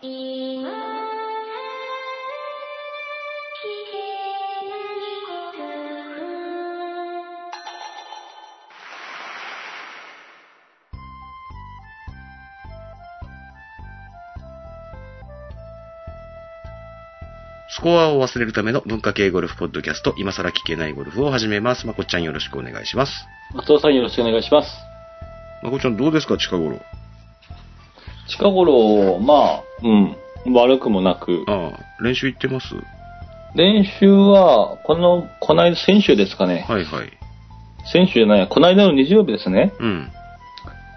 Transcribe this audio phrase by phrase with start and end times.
[0.00, 0.04] ス
[17.80, 21.88] コアを忘れるための文化系ゴルフポッドキャスト、今更聞けないゴルフを始めます。
[21.88, 23.12] まこっちゃんよろしくお願いします。
[23.52, 24.68] 松尾さんよろしくお願いします。
[25.64, 26.78] まこっちゃんどうですか、近頃？
[28.28, 32.74] 近頃、まあ、うん、悪くもなく、ああ、練習行ってます？
[33.54, 36.66] 練習は、この、こないだ先週ですかね。
[36.68, 37.10] はいはい。
[37.90, 39.72] 先週じゃないや、この間の日曜日ですね。
[39.80, 40.12] うん。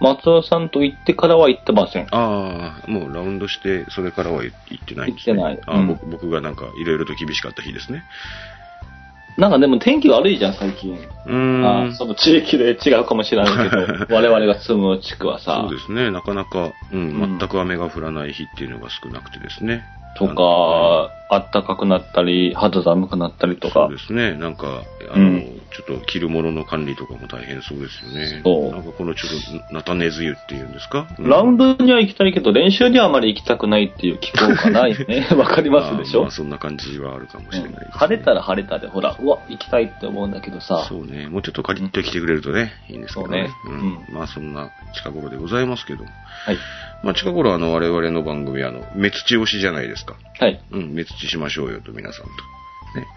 [0.02, 2.08] 松尾さんと行ってからは行ってません。
[2.12, 5.39] ああ、もうラウンドして、それからは行ってないんですね。
[5.39, 8.03] 行ってないああ、うん僕僕がなんか、いろいろと厳しかった日ですね。
[9.38, 10.98] なんかでも天気悪いじゃん、最近。
[11.26, 11.89] うーん。
[11.91, 16.12] あその地域で違うかもしれないけど、 我々が住む地区はさそう、ですね。
[16.12, 19.84] なかなか、うん、うん全く雨が降らない日っていうのが少なくてですね。
[20.17, 24.33] とか、あったかくなったり、肌寒くなったりとかそう、ですね。
[24.33, 24.83] なんか、
[25.14, 28.41] あの、うんちょっと着るものの管理とかも大変そうですよね。
[28.44, 35.28] そうなんかこのちょっと、なたねず湯っていうんですか、ラウンドドには行きたいけど、練習にはあまり行きたくないっていう気候がないね。
[35.38, 36.23] わかりますでしょ？
[36.23, 41.28] まあ、そんな感じはあるかもしれないです、ね晴れたら晴れたで、ほら、うわ、行きたいって思うんだけどさ、そうね。
[41.28, 43.50] もうちょっとカリッと来てくれるとね、いいんですけどね。
[43.66, 44.06] そうねん。
[44.13, 46.09] まあそんな近頃でございますけども。
[46.45, 46.58] はい。
[47.03, 50.16] まあ近頃あの我々の番組はあの、滅地推しじゃないですか。
[50.39, 50.59] はい。
[50.72, 52.31] うん、滅地しましょうよと皆さんと。
[52.97, 53.08] ね。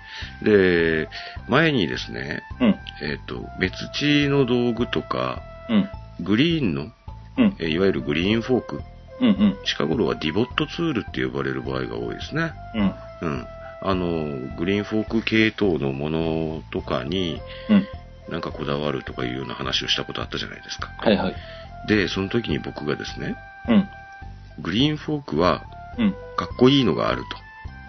[0.43, 1.09] で、
[1.49, 2.77] 前にですね、うん。
[3.03, 5.89] えっ、と、滅地の道具とか、うん。
[6.25, 6.83] グリーンの、
[7.37, 7.57] うん。
[7.59, 8.83] えーいわゆるグリーンフォーク、
[9.21, 9.29] うん。
[9.29, 9.57] うん。
[9.65, 12.53] 近頃はディボットツールって呼ばれる場合が多いですね。
[12.75, 12.95] うん。
[13.23, 13.47] うん。
[13.83, 17.87] あの、グリーンフォーク系統のものとかに、うん。
[18.33, 20.91] なんかこだわるとかいうような話をしたことあったじゃないですか。
[20.99, 21.35] はいはい。
[21.89, 23.37] で、その時に僕がですね、
[23.69, 23.89] うん。
[24.63, 25.65] グリーンフォークは
[25.99, 26.13] うん。
[26.37, 27.23] かっこいいのがある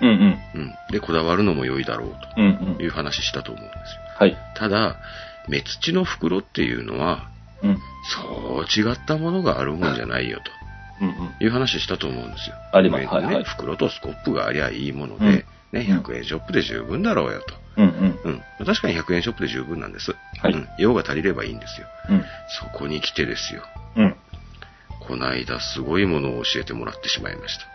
[0.02, 0.10] うん。
[0.10, 0.34] うん。
[0.54, 0.60] と。
[0.60, 0.74] うん。
[0.92, 2.46] で、こだわるのも良いだろううん。
[2.46, 2.84] うんと。
[2.84, 4.02] いう話したと思うんですよ。
[4.18, 4.38] はい。
[4.56, 4.98] ただ、
[5.48, 7.30] 滅地の袋っていうのは、
[7.62, 7.80] うん。
[8.04, 10.40] そう違ったものがあるもんじゃないよ
[11.02, 11.08] うん。
[11.08, 11.34] うん。
[11.38, 12.56] という話したと思うんですよ。
[12.74, 15.46] ありますねはいはい袋とスコップがありゃいいもので、うんね、
[15.90, 17.56] うん100円ショップで十分だろうよと。
[17.78, 17.86] うん。
[17.86, 18.20] うん。
[18.60, 18.66] うん。
[18.66, 20.16] 確かに100円ショップで十分なんです。
[20.40, 20.68] はいうん。
[20.78, 21.88] 用が足りればいいんですよ。
[22.10, 22.24] うん。
[22.48, 23.64] そこに来てですよ。
[23.98, 24.16] うん。
[25.08, 27.75] この間すごいものを教えてもらってしまいました。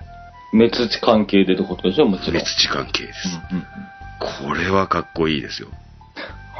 [0.52, 2.40] 滅地関係でってことでしょもちろん。
[2.40, 3.28] 滅地関係です。
[3.50, 3.58] うん。
[3.58, 3.64] うん。
[4.48, 5.68] これはかっこいいですよ。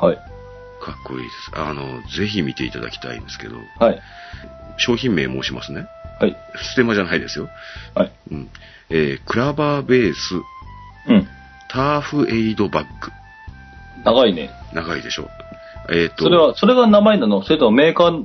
[0.00, 0.16] はい。
[0.16, 1.50] かっこいいです。
[1.54, 4.00] あの、ぜひ見ていただきたいんですけど、はい。
[4.78, 5.86] 商品名申しますね。
[6.20, 6.36] はい。
[6.56, 7.48] ステマじゃないですよ。
[7.94, 8.12] はい。
[8.30, 8.50] うん。
[8.88, 10.34] えー、クラバーベース、
[11.08, 11.28] うん。
[11.68, 13.12] ターフエイドバッグ。
[14.04, 14.50] 長いね。
[14.72, 15.28] 長いでしょ。
[15.92, 17.42] えっ、と、それは、それが名前なの？
[17.42, 18.24] それともメーカー、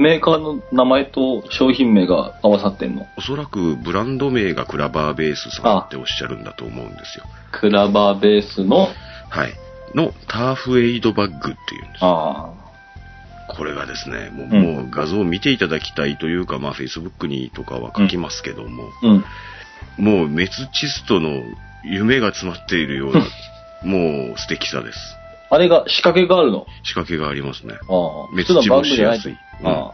[0.00, 3.06] メーカーの名前と商品名が合わさってんの？
[3.18, 7.24] おそらくブランド名がクラバーベースさんっておっしゃるんだと思うんですよ。
[7.52, 8.88] クラバーベースの、
[9.28, 9.52] はい。
[9.94, 12.00] のターフエイドバッグっていうんです。
[12.00, 12.54] あ
[13.48, 19.06] これがですね、もう,、うんもう画像を見ていただきたいというか、まあ Facebook にとかは書きますけども、あ。
[19.06, 19.24] うん。
[19.98, 21.42] もうメツチストの
[21.84, 23.20] 夢が詰まっているような、
[23.84, 25.19] もう素敵さです。
[25.50, 26.66] あれが仕掛けがあるの？
[26.84, 27.74] 仕掛けがありますね。
[27.74, 27.80] ああ。
[28.28, 29.32] 滅普通のバッグ地もしやすい。
[29.32, 29.92] うんあ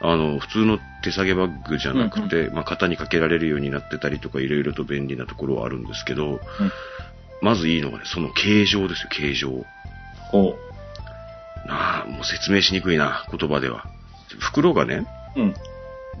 [0.00, 6.40] あの、普通の手提げバッグじゃなくて、まあ、肩にかけられるようになってたりとか、いろいろと便利なところはあるんですけど、
[7.40, 9.48] まずいいのがね、その形状ですよ、形状。
[9.48, 10.30] あ。
[10.30, 10.54] ほ
[11.66, 13.86] なあ、もう説明しにくいな、言葉では。
[14.38, 15.40] 袋がね、う。
[15.40, 15.54] うん。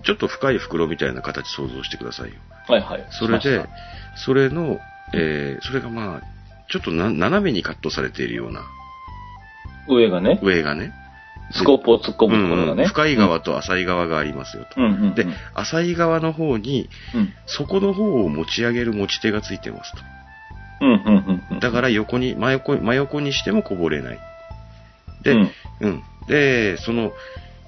[0.04, 2.36] ちょっと深い袋みたいな形想像してくださいよ。
[2.68, 3.06] はいはい。
[3.10, 3.66] それで
[4.16, 4.78] それの、
[5.12, 6.20] えー、それがまあ、
[6.70, 8.66] ちょっとな斜めにカットされているような、た
[9.88, 10.92] 上がね、上がね。
[11.52, 12.82] スコープを突っ込むところがね。
[12.82, 14.80] うん深い側と浅い側がありますよと。
[14.80, 15.14] うんうんうん。
[15.14, 17.32] で、浅い側の方に、うん。
[17.46, 19.98] 底の方を持ち上げる持ち手がついてますと。
[20.80, 21.60] うんうんうんうん。
[21.60, 24.18] だから横に、真横、真横にしてもこぼれない。
[25.22, 25.50] で、う
[25.80, 26.02] うんん。
[26.26, 27.12] で、その、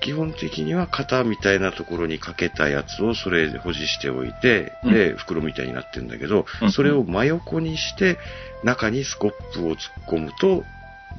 [0.01, 8.19] 基本的には型みたいなところにかけたやつをそれで保持しておいて、うんで、袋みたいになってるんだけど、うんそれを真横にして、
[8.65, 10.65] 中にスコップを突っ込むと、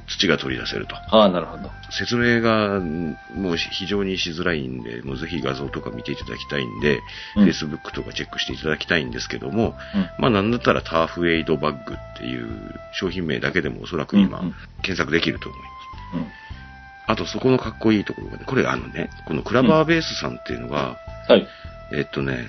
[0.06, 0.96] 土が取り出せると。
[0.96, 1.70] ああ、なるほど。
[1.90, 7.00] 説明がんもう非常にしづらいんで、もうぜひ画像とか見ていただきたいんで、
[7.36, 12.48] うん Facebook とかチェックしていただきたいんですけども、うんまあなんだったらターフエイドバッグっていう
[12.92, 14.40] 商品名だけでもおそらく今
[14.82, 15.66] 検索できると思いま
[16.26, 16.39] す。
[17.08, 17.12] うん。
[17.12, 20.96] あとそこのかっこいいところがね、これあのね、このクラバーベースさんっていうのが、
[21.28, 21.46] はい。
[21.92, 22.46] えっとね、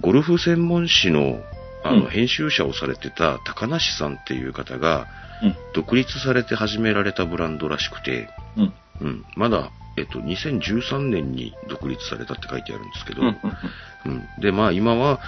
[0.00, 1.40] ゴルフ専門誌の
[1.84, 5.06] あのうん編集者をされてた高梨さんっていう方が、
[5.42, 5.56] うん。
[5.74, 8.72] 独立されて始められたブランドらしくて、うん。
[9.00, 13.38] うん、まだ、えっと、2013年に独立されたって書いてあるんですけど、うん。
[14.06, 15.20] うんで、まあ今は、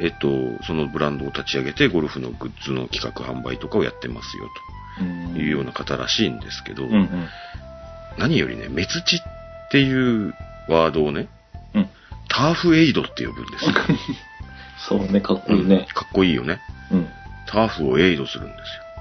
[0.00, 0.28] えっと、
[0.64, 4.44] そのブランドを立ち上げて、ゴルフのグッズの企画販売とかをやってますよ、
[5.00, 7.28] うんというような方らしいんですけど、うんうん。
[8.18, 10.34] 何よりね、メツチっていう
[10.68, 11.28] ワードをね、
[11.74, 11.88] うん。
[12.28, 13.70] ターフエイドって呼ぶんですよ。
[14.88, 15.86] そうね、かっこいいね。
[15.94, 16.60] かっこいいよね。
[16.90, 17.08] うん。
[17.46, 18.54] ターフをエイドするんで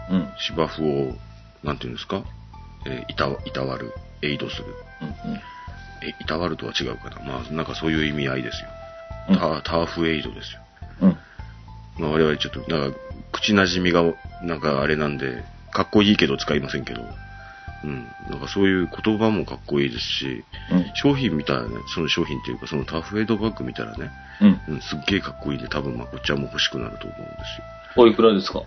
[0.08, 0.18] すよ。
[0.18, 0.30] うん。
[0.38, 1.16] 芝生を、
[1.64, 2.24] なんていうんですか、
[2.86, 4.66] えーいた、いたわる、エイドする。
[5.02, 5.10] うん。
[6.08, 7.22] え、いたわるとは違うかな。
[7.22, 8.70] まあ、なんかそういう意味合いですよ。
[8.70, 8.76] うん
[9.38, 10.62] ターターフエイドですよ。
[11.02, 11.18] うん。
[11.98, 12.98] まあ、我々ちょっと、なんか、
[13.32, 14.04] 口馴染みが、
[14.44, 17.02] なんかあれなんで、かっこいいけど使いませんけど、
[17.86, 18.08] うん。
[18.30, 20.92] なんかそういう言葉もかっこいいですし、うん。
[20.96, 24.12] 商品見たらね、その商品っていうか、そのターフエイドバッグ見たらね、
[24.42, 24.76] うん。
[24.76, 27.66] うん、すっげえかっこいいんで、多分まこっちゃんも欲しくなると思うんですよ。
[27.98, 28.64] おいくらですか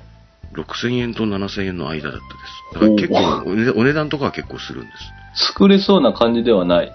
[0.55, 2.75] ？6000円と7000円の間だったです。
[2.75, 4.91] だから結構お値、お値段とかは結構するんで
[5.35, 5.51] す。
[5.51, 6.93] 作れそうな感じではない。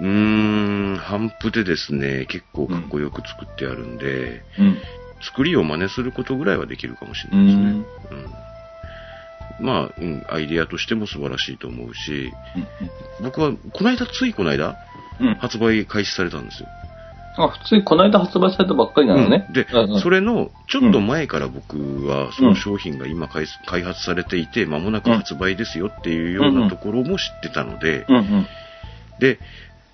[0.00, 4.78] うーん、反復でですね、結構かっこよく作ってあるんで、うん。
[5.20, 7.64] 作りを真似することぐらいはできるかもしれうないですね。
[7.64, 7.66] ん。
[7.68, 7.84] うん。
[9.60, 12.32] まあ、うん、アイディアとしても素晴らしいと思うし、
[13.22, 14.76] 僕は、この間、ついこの間、
[15.20, 15.34] うん。
[15.34, 16.68] 発売開始されたんですよ。
[17.36, 19.46] あ、普通にこの間発売されたばっかりなのね。
[19.48, 19.66] うんで、
[20.00, 28.06] それの、ちょっと前から僕は、その商品が今開開発されていて、間もなく発売ですよっていうようなところも知ってたので。
[29.18, 29.38] で、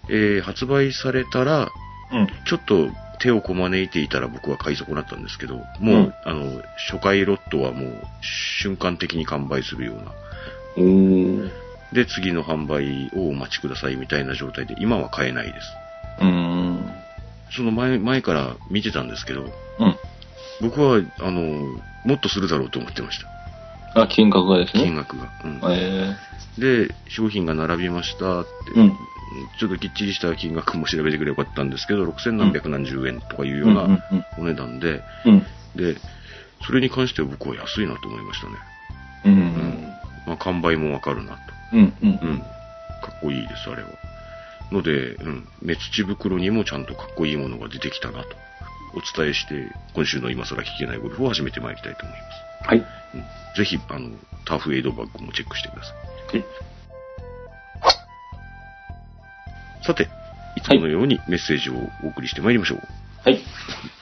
[0.08, 1.70] えー発売されたら、
[2.12, 2.26] うん。
[2.46, 2.88] ちょっと
[3.24, 8.02] 手をこまねいていたら僕は買い損なったんですけど、もう、うんあの、初回ロットはもう
[8.60, 10.12] 瞬間的に完売するような。
[11.94, 15.66] で、次の販売をお待ちくださいみたいな状態で、今は買えないです。
[17.56, 19.50] その前、前から見てたんですけど、うん。
[20.60, 21.40] 僕は、あの、
[22.04, 23.18] もっとするだろうと思ってまし
[23.94, 24.02] た。
[24.02, 24.84] あ、金額がですね。
[24.84, 25.30] 金額が。
[25.44, 26.14] うんえ
[26.58, 28.92] で、商品が並びましたって、うん
[29.58, 34.00] ちょっときっちりした金額も調べてくればよかったんですけど、6000何百何十円とかいうえようなうん
[34.38, 35.46] お値段で、うん。
[35.76, 35.96] で、
[36.66, 38.54] それに関しては僕は安いなと思いましたね。
[39.24, 39.32] うん。
[39.32, 39.94] ううんん。
[40.26, 41.38] まあ、完売もわかるなと。
[41.72, 41.92] うん。
[42.02, 42.08] うん。
[42.08, 42.38] うん。
[42.38, 43.88] かっこいいです、あれは。
[44.72, 45.48] ので、うん。
[45.62, 48.28] 目土袋にもちゃんとかっこいいものが出てきたなと。
[48.94, 49.54] お伝えして、
[49.94, 52.24] 今週の今更聞けないゴルフを始めてまいりたいと思いま
[52.64, 52.68] す。
[52.68, 52.78] はい。
[52.78, 52.84] うん、
[53.56, 54.10] ぜひ、あの、
[54.46, 55.92] ターフエイドバッグもチェックしてくださ
[56.32, 56.36] い。
[56.38, 56.46] はい。
[59.86, 60.08] さて、
[60.56, 62.78] いつものようにメッセージをお送りしてまいりましょう。
[63.24, 63.40] はい。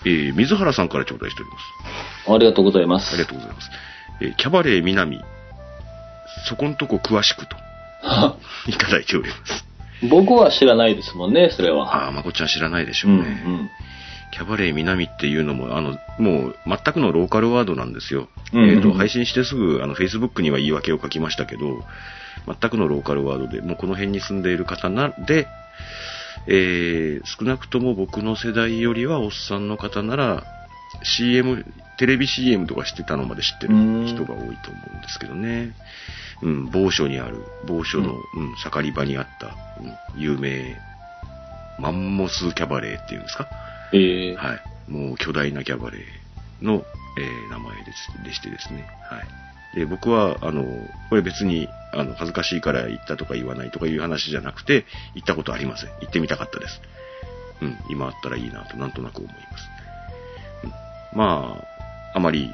[0.05, 2.33] えー、水原さんから頂戴しております。
[2.33, 3.15] ありがとうございます。
[3.15, 3.71] ありがとうございます。
[4.21, 5.21] えーキャバレー南、
[6.49, 7.57] そこんとこ詳しくと、
[8.69, 9.65] いただいております。
[10.09, 12.05] 僕は知らないですもんね、それは。
[12.05, 13.71] ああ、まこっちゃん知らないでしょううんね。
[14.33, 18.29] キャバレー南っていうのも、あの、もう全くのローカルワードなんですよ。
[18.53, 21.85] うんえっ、と、配信してすぐ、あの、Facebook には言い訳を書きましたけど、
[22.47, 25.47] 全くのローカルワードで、もうこの辺に住んでいる方な、で、
[26.47, 30.45] えー、少なくとも僕の世代よりはおっさんの方なら、
[31.03, 31.65] CM、
[31.99, 33.75] テレビ CM とかしてたのまで知ってる
[34.07, 35.73] 人が多いと思うんですけどね。
[36.43, 40.77] うん、某所にある、某所の、うん、盛り場にあった、うん、有名、
[41.79, 43.49] マンモスキャバレーっていうんですか？
[43.93, 44.91] ええはい。
[44.91, 46.85] もう巨大なキャバレーの、
[47.19, 48.87] えー名前ですでしてですね。
[49.09, 49.21] は
[49.75, 49.79] い。
[49.79, 50.65] で、僕は、あの、
[51.11, 54.85] これ別に、あの、恥ずかしいから行ったとか言わないとかいう話じゃなくて、
[55.15, 55.91] 行ったことありません。
[56.01, 56.81] 行ってみたかったです。
[57.61, 59.69] うん、今あったらいいなと、なんとなく思います。
[60.65, 61.57] うん、ま
[62.15, 62.51] あ、あまり、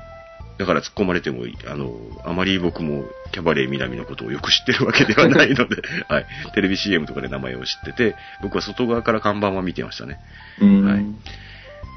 [0.58, 6.26] だから突っ込まれても、あの、あまり僕もキャバレー南のことをよく知ってるわけではないので、 はい。
[6.54, 10.18] テレビ CM とかで名前を知ってて、僕は外側から看板は見てましたね。
[10.60, 10.84] うん。
[10.84, 11.04] はい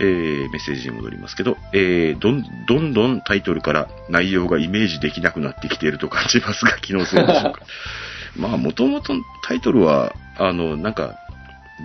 [0.02, 7.62] えーメッセージに戻りますけど、えーどん、どんどんタイトルから内容がイメージできなくなってきていると感じますが、気のせいでしょうか？
[8.36, 9.14] まあ、もともと
[9.48, 11.16] タイトルは、あの、なんか、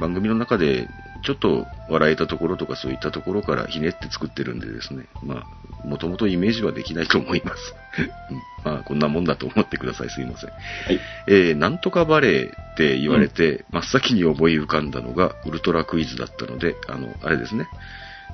[0.01, 0.89] 番組の中で、
[1.25, 5.45] ちょっと笑えたところとかそういったところからひねって作ってるんでですね、ま
[5.85, 7.75] あ、もともとイメージはできないと思います。
[8.31, 10.11] うんまあ、こんなもんだと思ってください。
[10.11, 10.51] すいません。
[10.51, 10.57] は
[10.93, 11.01] い。
[11.27, 17.67] えーなんとかバレーって言われて、真っ先に思い浮かんだのがウルトラクイズだったので、あの、あれですね。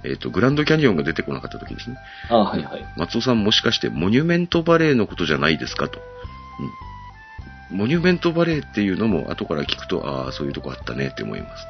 [0.04, 1.96] えっ、と、グランドキャニオンが出てこなかった時ですね。
[2.28, 2.84] あはいはい。
[2.96, 6.00] 松尾さんもしかしてモニュメントバレーのことじゃないですかと。
[7.70, 7.78] うん。
[7.78, 11.66] モニュメントバレーっていうのも後から聞くと、ああ、そういうとこあったねって思います。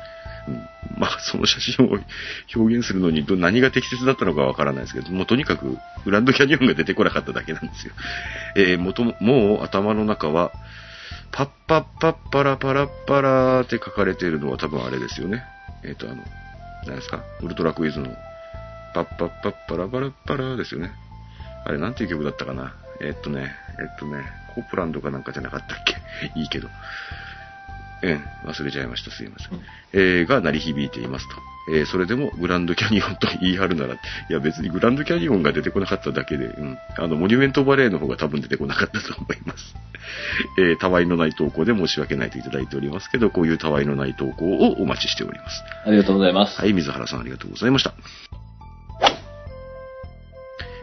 [0.49, 0.55] うん。
[0.99, 1.99] まあ、その写真を
[2.55, 7.93] 表現するのにど何が適切だったのかわからないですけど、もうとにかくグランドキャニオンが出てこなかっただけなんですよ。
[8.57, 10.53] えー、もとも、もう頭の中は、
[11.31, 15.43] パッパッパッパラパラッパラーって書かれているのは多分あれですよね。
[15.83, 16.23] えっ、と、あの、
[16.87, 18.09] 何ですかウルトラクイズの、
[18.95, 20.91] パッパッパッパラパラッパラーですよね。
[21.65, 24.25] あれ、なんていう曲だったかなえっとね、えっとね、
[24.55, 25.97] コープランドかなんかじゃなかったっけ？
[26.39, 26.69] いいけど。
[28.05, 29.11] ええ、忘れちゃいました。
[29.13, 29.61] すいません
[29.93, 31.37] えーが鳴り響いていますと。
[31.69, 39.75] えーそれでもグランドキャニオンと言い張るなら、いや別にグランドキャニオンが出てこなかっただけで、うん、あの、モニュメントバレーの方が多分出てこなかったと思います。
[40.59, 45.63] えーたわいのない投稿で申し訳ないといただいておりますけど、こういうたわいのない投稿をお待ちしております。
[45.87, 46.61] ありがとうございます。
[46.61, 47.95] はい、水原さんありがとうございました。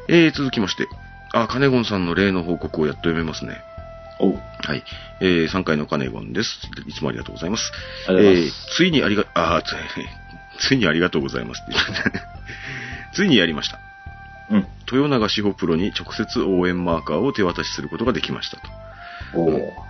[0.07, 0.87] えー、続きまして、
[1.33, 3.61] あ、カネゴンさんの例の報告をやっと読めますね。
[4.19, 4.83] おうはい。
[5.21, 6.59] えー、3回のカネゴンです。
[6.87, 7.71] いつもありがとうございます。
[8.07, 9.75] ありがとうございますえーついにありが、あーつい、
[10.59, 12.21] ついにありがとうございますって言って
[13.13, 13.79] ついにやりました。
[14.51, 14.67] うん。
[14.91, 18.63] 豊永志保プロに直接応援マーカーを手渡しすることができましたと。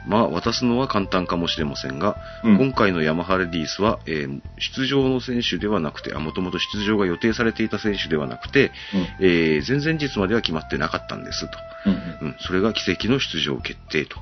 [0.06, 9.26] まあ、渡すのは簡単かもしれませんが、うん今回のヤマハレディースは、えー出場の選手ではなくて、あ、もともと出場が予定されていた選手ではなくて、うん。
[9.26, 11.58] えー前々日までは決まってなかったんですと。
[11.86, 12.28] うんうん。
[12.30, 14.18] うん、それが奇跡の出場決定と。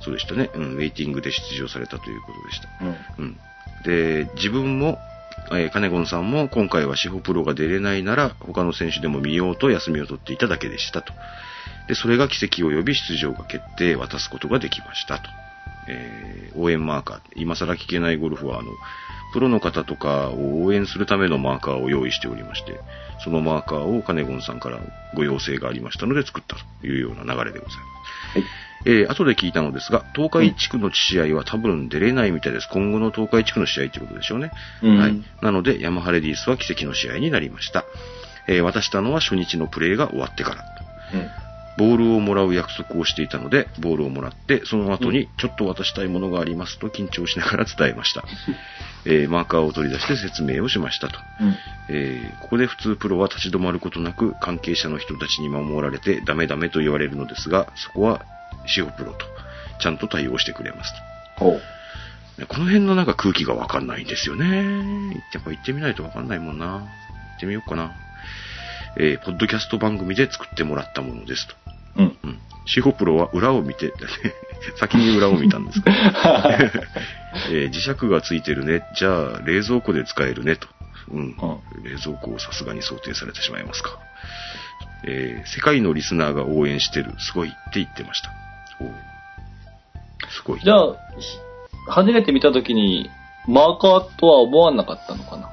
[0.00, 0.50] そうでしたね。
[0.54, 2.68] うん、ウェイティングで出場されたということでした。
[3.18, 3.26] うん。
[3.26, 3.36] うん。
[3.84, 4.98] で、自分も、
[5.50, 11.12] えー、カネゴンさんも今回は司法プロが出れないなら他の選手でも見ようと休みを取っていただけでしたと。
[11.88, 15.22] で、それが奇跡を呼び出場が決定、渡すことができましたと。
[15.88, 17.20] えー応援マーカー。
[17.36, 18.70] 今更聞けないゴルフは、あの、
[19.32, 22.78] プロの方とかを応援するためのマーカーを用意しておりまして、
[23.24, 24.80] そのマーカーをカネゴンさんから
[25.14, 27.78] ご要請がありましたので作ったというような流れでございます。
[28.38, 28.44] はい。
[28.84, 32.68] えー後で聞いたのですが、東海地区の試合は多分出れないみたいです。
[32.70, 34.50] 今後の東海地区の試合ということでしょうね。
[34.82, 35.22] うんはい。
[35.40, 37.84] なので、ヤマハレディースは奇跡の試合になりました。
[38.48, 40.64] えー渡したのは初日のプレーが終わってから。
[41.14, 41.30] うん。
[41.78, 48.24] ボールをもらう約束をしていたので、ボールをもらって、その後にちょっと渡したいものがありますと緊張しながら伝えました。
[49.06, 51.18] えーマーカーを取り出して説明をしましたと。
[51.40, 51.56] うん。
[51.88, 58.22] えーここで普通プロは立ち止まることなく関係者の人たちに守られてダメダメと言われるのですが、そこは
[58.66, 59.26] シオプロと
[59.80, 60.92] ちゃんと対応してくれます
[61.36, 61.60] ほう。
[62.40, 62.46] と。
[62.46, 65.22] この辺のなんか空気がわかんないんですよね。
[65.32, 66.66] やっぱ行ってみないとわかんないもんな。
[66.66, 66.84] 行
[67.36, 67.92] ってみようかな。
[68.96, 71.54] えーポッドキャスト番組で作ってもらったものですと。
[71.96, 72.16] うん。
[72.24, 72.38] うん。
[72.66, 73.92] シホプロは裏を見て、
[74.78, 75.90] 先に裏を見たんですか、
[77.50, 78.82] えー磁石がついてるね。
[78.96, 80.68] じゃあ、冷蔵庫で使えるねと。
[81.10, 81.36] うん。
[81.82, 83.98] 冷蔵庫をさすがに想定されてしまいますか。
[85.04, 87.14] えー世界のリスナーが応援してる。
[87.18, 88.30] すごいって言ってました。
[90.30, 90.60] すごい。
[90.60, 91.38] じゃあ、ひ
[91.88, 93.10] 初めて見たときに、
[93.46, 95.50] マーカーとは思わなかったのかな？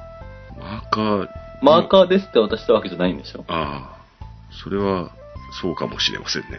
[0.58, 1.28] マーカー、
[1.60, 3.44] マーカーですって渡したわけじゃないんでしょ？
[3.48, 4.24] ああ、
[4.62, 5.10] それは、
[5.60, 6.58] そうかもしれませんね。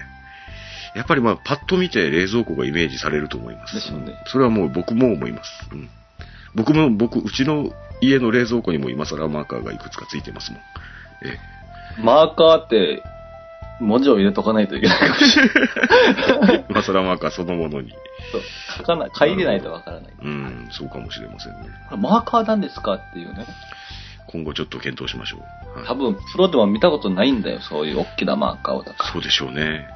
[0.93, 3.75] やっぱりまあ、パッと見て冷蔵庫がイメージされると思います。
[3.75, 5.49] でしょうねそれはもう僕も思います。
[5.71, 5.89] うん。
[6.53, 7.71] 僕も、僕、うちの
[8.01, 10.61] 家の冷蔵庫にも今更マーカーがいくつかついてますもん。
[11.23, 11.39] え
[11.99, 13.03] マーカーって、
[13.79, 16.55] 文字を入れとかないといけないかもしれない。
[16.55, 16.65] え。
[16.69, 17.91] 今更マーカーそのものに。
[18.31, 18.41] そう
[18.77, 20.11] 書かない、書いてないとわからない。
[20.21, 21.69] うん、そうかもしれませんね。
[21.97, 23.45] マーカーなんですかっていうね。
[24.27, 25.39] 今後ちょっと検討しましょう。
[25.79, 28.85] はい多分、プロでも見たことないんだよ、そういう大きなマーカーを。
[29.11, 29.87] そうでしょうね。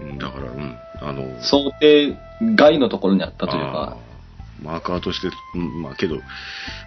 [0.00, 2.16] うんだから、うん、あの、想定
[2.56, 4.13] 外のところにあったというあか、ー
[4.64, 6.20] マーカーとして、うん、まあけど、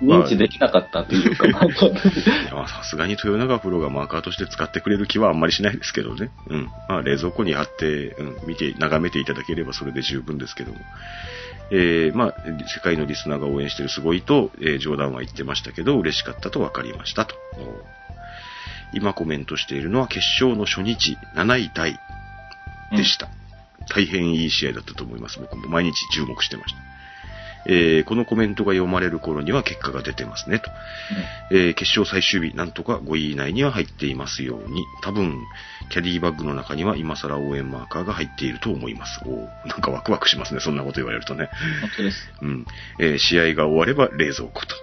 [0.02, 1.46] 認知できなかったというか、
[2.68, 6.32] さすがに豊永プロがマーカーとして使ってくれる気はあんまりしないですけどね。
[6.48, 6.64] うん。
[6.90, 10.80] まあ冷蔵庫に貼って、うん、見て、眺めていただければそれで十分ですけども。
[11.70, 12.36] えー、まあ、
[12.74, 17.36] 世界のリスナーが応援してるすごいと、えー冗談は言ってましたけど、嬉しかったと分かりましたと。
[18.94, 22.00] 今コメントしているのは決勝の初日7位タイ
[22.92, 23.30] でした。
[23.90, 25.40] 大変いい試合だったと思います。
[25.40, 26.80] 僕も毎日注目してました。
[27.66, 30.70] えーこのコメントが読まれる頃には結果が出てますねと。
[31.52, 35.38] えー決勝最終日、なんとか5位以内には入っていますように、多分、
[35.90, 39.22] キャディバッグの中には今更応援マーカーが入っていると思います。
[39.26, 41.50] おーなんかワクワクしますね、そんなこと言われるとね。
[41.82, 42.32] 本当です。
[42.42, 42.66] うん。
[43.00, 44.76] えー試合が終われば冷蔵庫と。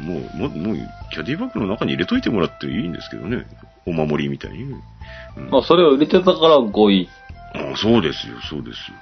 [0.00, 0.76] もう、もう、もう、
[1.12, 3.46] キャディバッグの中に入れといてもらっていいんですけどね。
[3.86, 4.62] お守りみたいに。
[4.64, 7.08] うんまあ、それを入れてたから5位
[7.54, 8.96] あそうですよ、そうですよ。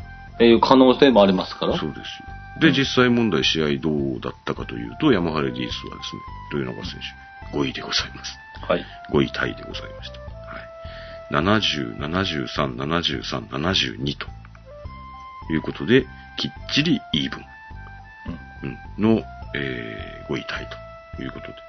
[0.44, 1.78] いう可能性もありますから。
[1.78, 2.02] そうですよ。
[2.60, 7.00] で、実際問題試合どうだったかというと、ヤマハレディースはですね、豊永選
[7.52, 8.38] 手、5位でございます。
[8.66, 8.84] はい。
[9.12, 10.20] 5位タイでございました。
[10.20, 10.26] は
[11.30, 11.42] い。
[11.42, 14.26] 70、73、73、72と
[15.52, 17.44] いうことで、きっちりイーブン、
[18.98, 19.22] うん、の、
[19.54, 20.68] えー5位タイ
[21.16, 21.67] ということで。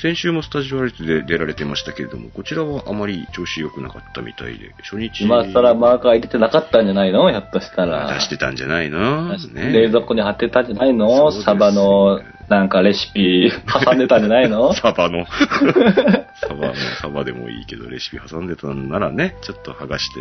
[0.00, 7.30] 先週もスタジオアリティで出られてましたけれども、こちらはあまり調子良くなかったみたいで、初日今更マーカー入れてなかったんじゃないの？
[7.30, 8.12] ひょっとしたら。
[8.14, 9.32] 出してたんじゃないの？
[9.38, 9.72] ね。
[9.72, 11.30] 冷蔵庫に貼ってたんじゃないの？
[11.32, 13.50] ですサバの、なんかレシピ
[13.84, 14.74] 挟んでたんじゃないの？
[14.76, 15.24] サバの。
[16.46, 20.20] サバの、サバでもいいけど、レシピ挟んでたんならね、ちょっと剥がして、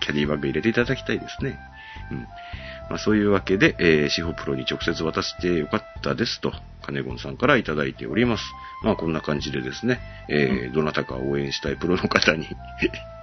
[0.00, 1.56] キャディバッグ入れていただきたいですね。
[2.10, 2.18] うん。
[2.90, 6.52] まあそういうわけで、えー、シホプロに直接渡してよかったですと。
[6.84, 8.44] カネゴンさんからいただいております。
[8.84, 12.48] まあこんな感じでですね、えーどなたか応援したいプロの方に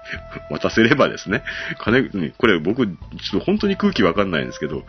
[0.50, 1.44] 渡せればですね、
[1.78, 2.96] 金、ねこれ僕、ちょっ
[3.32, 4.84] と本当に空気わかんないんですけど、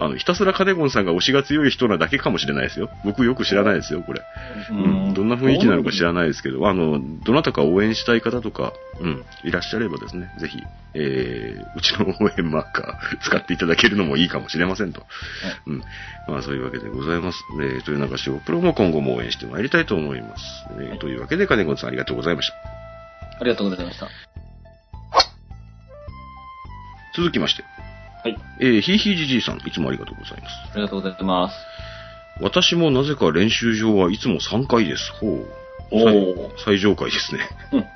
[0.00, 2.90] あの、ひたすらカネゴンさんが推しが強い人なだけかもしれないですよ。
[3.04, 4.22] 僕よく知らないですよ、これ。
[4.70, 10.58] うん、どんな雰囲気なのか知らないですけど、あの、どなたか応援したい方とか、うん、いらっしゃればですね、ぜひ、
[10.94, 15.06] えー、うちの応援マーカー 使っていただけるのもいいかもしれませんと。
[15.66, 15.82] うん。
[16.28, 17.38] まあそういうわけでございます。
[17.60, 19.99] えー、という中小プロも今後も応援してまいりたいと思います。
[20.08, 22.54] えー、というわけで、金子さんありがとうございました。
[23.40, 24.08] ありがとうございました。
[27.16, 27.64] 続きまして、
[28.22, 28.38] はい。
[28.60, 30.52] えー、ひいひいじじいさん、いつもありがとうございます。
[30.72, 31.56] ありがとうございます。
[32.40, 35.12] 私もなぜか練習場はいつも3回です。
[35.20, 35.46] ほう。
[35.92, 37.48] おー最最上階ですね。
[37.72, 37.86] うんうん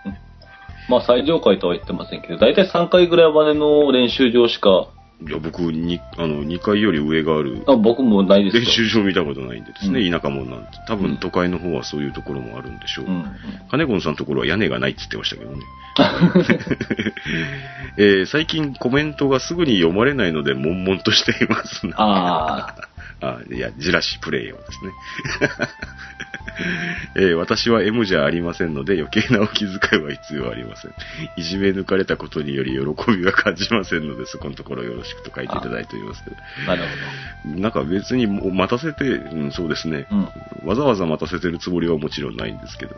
[0.89, 4.89] まあ、最上階とは言ってませんけど、だいたい3回ぐらいまでの練習場しか、
[5.23, 8.63] いや、僕、に、あの、2階より上があるあ僕もないですよ。
[8.63, 10.71] 練習場見たことないんでですね、うん田舎者なんて。
[10.89, 13.07] 多分都会の方はそういうところもあるんでしょう。
[13.07, 13.27] うんうん。
[13.71, 15.63] 金子さんのところは屋根がないって言ってましたけどね。
[17.97, 21.95] えー最近コメントがすぐに読まれないので悶々としていますな。
[21.99, 22.75] あ
[23.21, 24.93] あいや、じらしプレイをですね。
[27.17, 30.93] えー私は M じゃありませんので余計なお気遣いは必要ありません。
[31.37, 36.37] いじめ抜かれたことにより喜びは感じませんので、そこのところよろしくと書いていただいておりますけど。
[36.69, 40.07] あ、なるなんか別に待たせて、うん、そうですね。
[40.09, 40.23] ほど。
[40.63, 40.69] うん。
[40.69, 42.95] わざわざ待たせてるつもりはもちろんないんですけど、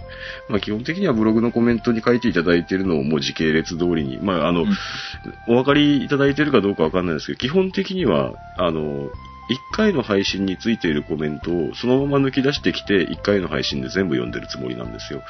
[0.49, 4.77] まあ基本的にはブログのコメントに書いていただいているのをもう時系列通りに、まああの、うん
[5.49, 9.11] お分かりいただいているかどうかわかんないですけど、基本的には、あの、
[9.49, 15.23] 1回の配信についているコメントをそのまま抜き出してきて、1回の配信で全部読んでるつもりなんですよ。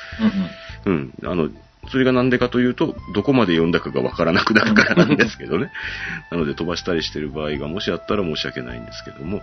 [0.87, 1.13] うんうん。
[1.23, 1.31] うん。
[1.31, 1.51] あの、
[1.89, 5.71] それがなんでかというと、どこまで読んだかがわからなくなるからなんですけどね。
[6.31, 9.43] なので飛ばしたりしてる場合がもしあったら申し訳ないんですけども。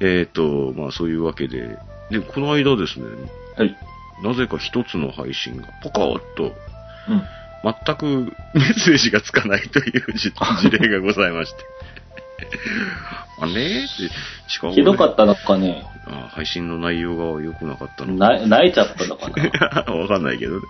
[0.00, 1.76] えっ、と、まあそういうわけで、
[2.10, 3.06] で、この間ですね、
[3.56, 3.76] はい。
[4.22, 6.54] なぜか一つの配信がポコーっと
[7.08, 7.22] うん。
[7.64, 8.06] 全く
[8.54, 11.64] メッセージがつかないというじ 事例がございまして。
[13.40, 15.84] あねーって、しかも、ひどかったのかね？
[16.06, 18.38] あ配信の内容が良くなかったのか。
[18.38, 19.28] な泣いちゃったのか
[19.86, 19.92] な？
[19.94, 20.62] わかんないけどね。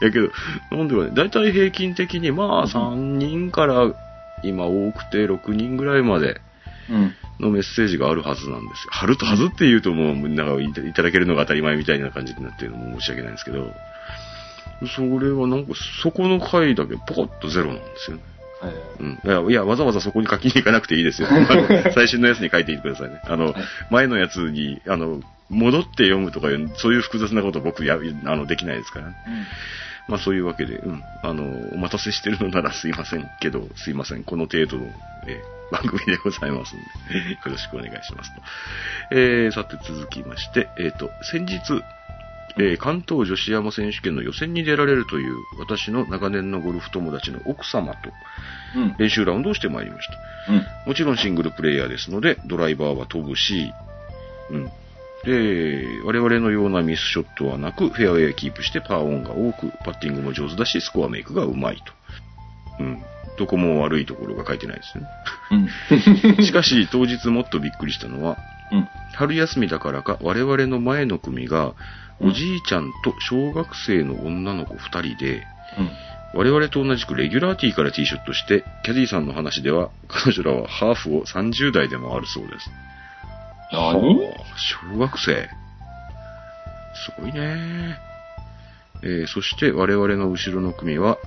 [0.00, 0.30] やけど、
[0.70, 3.92] なんでかね、だいたい平均的にまあ3人から
[4.42, 6.40] 今多くて6人ぐらいまで
[6.90, 7.14] うん。
[7.40, 8.90] のメッセージがあるはずなんですよ。
[8.90, 13.72] はるとはずって言うともう、なんかいたいただけるのが当たり前みたいな感じになってるのも申し訳ないんですけど、
[14.94, 18.22] それはなんかそこの回だけポコッとゼロなんですよね。
[18.62, 19.20] はいうん。
[19.24, 21.28] いや、いやわざわざそこに書きに行かなくていいですよ。
[21.94, 23.20] 最新のやつに書いていてくださいね。
[23.24, 23.54] あの、
[23.90, 25.20] 前のやつに、あの、
[25.50, 29.14] 戻って読むとかいう、そういう複雑なこと僕や、あの、できないですからね。
[30.08, 31.02] まあそういうわけで、うん。
[31.22, 34.24] あの、お待たせしてるのならすいませんけど、すいません。
[34.24, 34.86] この程度の、
[35.26, 38.42] えー番組でございますので、よろしくお願いしますと。
[39.10, 41.82] えー、さて続きまして、えっ、と、先日、
[42.58, 48.10] えー関東女子山選手権の予選に出られるという、私の長年のゴルフ友達の奥様と
[48.74, 48.94] うん。
[48.98, 50.52] 練習ラウンドをしてまいりました。
[50.52, 50.66] うん。
[50.86, 53.72] もちろんシングルプレイヤーですので、ドライバーは飛ぶし、
[54.50, 54.70] うん。
[55.24, 61.92] で、我々のようなミスショットはなく、フェアウェイキープしてパーオンが多く、パッティングも上手だし、スコアメイクがうまいと。
[62.80, 63.02] うん。
[63.38, 65.06] どこも悪いところが書いてないですね。
[66.38, 66.44] うん。
[66.44, 68.36] しかし、当日もっとびっくりしたのは、
[68.72, 68.88] うん。
[69.14, 71.74] 春休みだからか、我々の前の組が、
[72.20, 75.44] おじいちゃんと小学生の女の子二人で、
[76.34, 82.70] 我々と同じくレギュラーティーからティーショットして、キャディーさんの話では、彼女らはハーフを30代でもあるそうです。
[83.72, 84.18] 何？
[84.18, 84.44] はあ
[84.92, 85.48] 小学生。
[86.94, 87.98] すごいね。
[89.02, 91.18] えーそして我々の後ろの組は、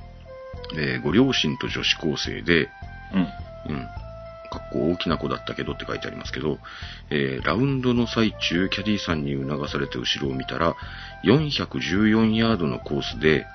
[0.78, 2.70] えーご両親と女子高生で、
[3.14, 3.74] うん。
[3.74, 3.88] うん。
[4.60, 6.60] かっこ大きな子だったけどって書いてありますけど、
[7.10, 10.76] えーラウンドの最中、キャディーさんに促されて後ろを見たら、
[11.24, 13.46] 414ヤードのコースで、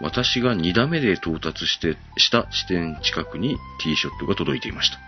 [0.00, 4.98] 私が2打目で到達して、した地点近くにティーショットが届いていました。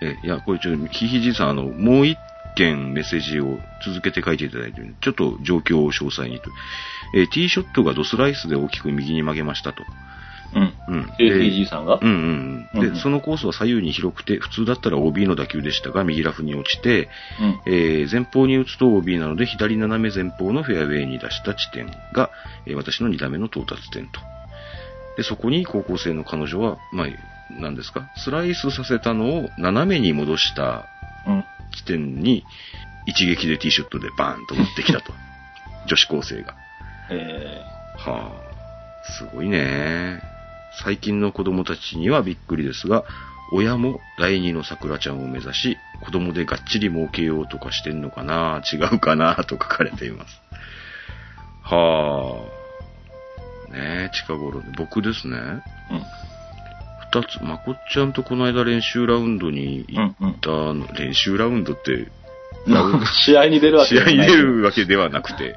[0.00, 2.18] え、いや、これちょっと、ひひじいさん、あの、もう一
[2.58, 6.50] 件メッセージを続けて書いていただいてちょっと状況を詳細にと。
[7.14, 9.84] えーティーショットがドスライスで大きく右に曲げましたと。
[10.54, 10.74] うん。
[10.88, 11.02] うん。
[11.18, 11.98] ATG さんが？
[12.00, 12.92] うんうんうん。
[12.94, 17.08] で、そのコースは左右に広くて、普通だったら OB の打球でしたが、右ラフに落ちて、
[17.40, 17.60] うん。
[17.66, 22.30] えー前方に打つと OB なので、左斜め前方のフェアウェイに出した地点が、
[22.66, 24.20] えー私の2打目の到達点と。
[25.16, 27.06] で、そこに高校生の彼女は、まあ、
[27.50, 28.08] 何ですか？
[28.16, 30.86] スライスさせたのを斜めに戻した
[31.26, 31.44] うん。
[31.72, 32.44] 地点に、
[33.06, 35.12] 一撃でティーショットでバーンと持ってきたと。
[35.86, 36.54] 女子高生が。
[37.10, 37.62] え
[37.96, 40.20] はあ、すごいね。
[40.84, 43.04] 最近の子供たちにはびっくりですが、
[43.52, 50.40] 親も第二の桜ちゃんを目指し、子供でがっちり儲けようとかしてんのかな違うかなと書かれています。
[51.62, 52.42] は
[53.70, 53.72] あ。
[53.72, 54.68] ねえ、近頃で。
[54.76, 55.36] 僕ですね。
[55.36, 55.62] うん。
[57.10, 62.10] 二つ、まこっちゃんとこの間練習ラウンドに行ったの、練習ラウンドって、
[63.24, 64.56] 試合に出るわけ試合に出る。
[64.58, 65.56] るわけではなくて、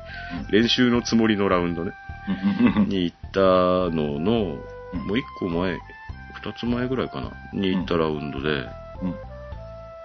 [0.52, 1.92] 練習のつもりのラウンドね、
[2.78, 4.58] うんに行ったのの、
[4.94, 5.80] うんもう一個前、
[6.34, 8.50] 二つ前ぐらいかな、に行ったラウンドで、
[9.02, 9.16] うん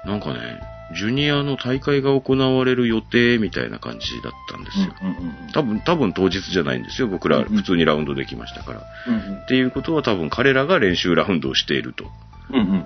[0.04, 0.60] なんかね、
[0.94, 4.94] ジュニアの大会が行われる予定みたいな感じだったんですよ。
[5.02, 5.12] うんう
[5.48, 7.08] ん多分、多分当日じゃないんですよ。
[7.08, 8.82] 僕ら普通にラウンドできましたから。
[9.08, 12.04] うんっていうことは多分彼らが練習ラウンドをしていると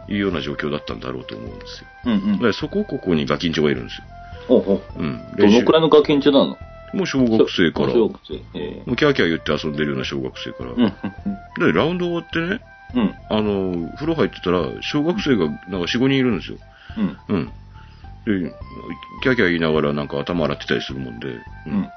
[0.09, 1.87] いうような状況だったんだろうと思うんですよ。
[2.07, 4.05] うんうんだからそこここにガキンチョがいるんですよ。
[4.97, 5.21] うん。
[5.37, 6.57] どのくらいのガキンチョなの？
[6.93, 8.59] もう小学生から、も小学生。
[8.59, 10.71] えうキャーキャー言って遊んでるような小学生から。
[10.71, 10.75] え
[11.59, 12.61] うんで、ラウンド終わってね、
[12.95, 16.59] うんあの、風呂入ってたら、小学生がなんか4、5人いるんですよ。
[16.99, 17.47] うんうん。
[18.43, 18.53] で、
[19.23, 21.89] キャーキャー言いながらなんか頭洗ってたりするもんで、ううんで、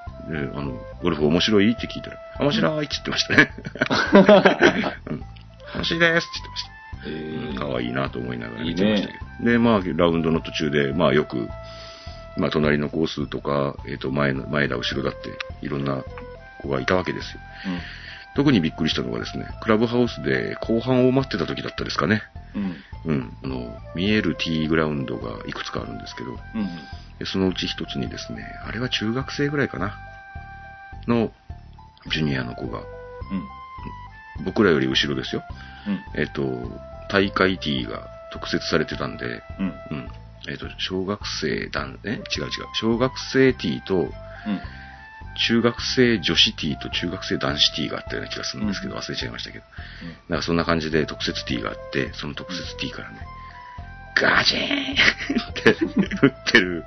[0.55, 1.71] あの、ゴルフ面白い？
[1.71, 3.51] って聞いたら、あ面白いって言ってましたね。
[5.09, 5.23] うん。
[5.73, 6.73] 楽しいですって言ってました。
[7.05, 9.51] ええ可愛いなと思いながら見てましたけど。
[9.51, 11.49] で、まあ、ラウンドの途中で、まあよく、
[12.37, 16.03] まあ隣のコースとか、えっ、と、前の、前だ、後ろだって、いろんな
[16.61, 17.39] 子がいたわけですよ。
[18.35, 22.23] 特にびっくりしたのがですね、クラブハウスで後半を待ってた時だったですかね。
[22.55, 23.37] うんうん。
[23.43, 26.37] あの、見えるティーグラウンドがいくつかあるんですけど、うん
[27.19, 29.95] でそのうち一つにですね、あれは中学生ぐらいかな、
[31.07, 31.31] の、
[32.11, 32.81] ジュニアの子が、
[34.43, 35.43] 僕らより後ろですよ。
[35.87, 36.41] うんえっ、と、
[37.09, 40.09] 大会ティーが特設されてたんで、うんうんうん。
[40.49, 42.09] えっ、と、小学生団、え？
[42.09, 42.21] 違う違う。
[42.73, 44.09] 小学生ティーと、うん
[45.35, 49.65] 中学生女子ティーと中学生男子ティーがあったような気がするんですけど、忘れちゃいましたけど。
[50.29, 53.17] なんかそんな感じで特設ティーがあって、その特設ティーからね、
[54.15, 55.71] ガチーンって
[56.21, 56.83] 打ってる。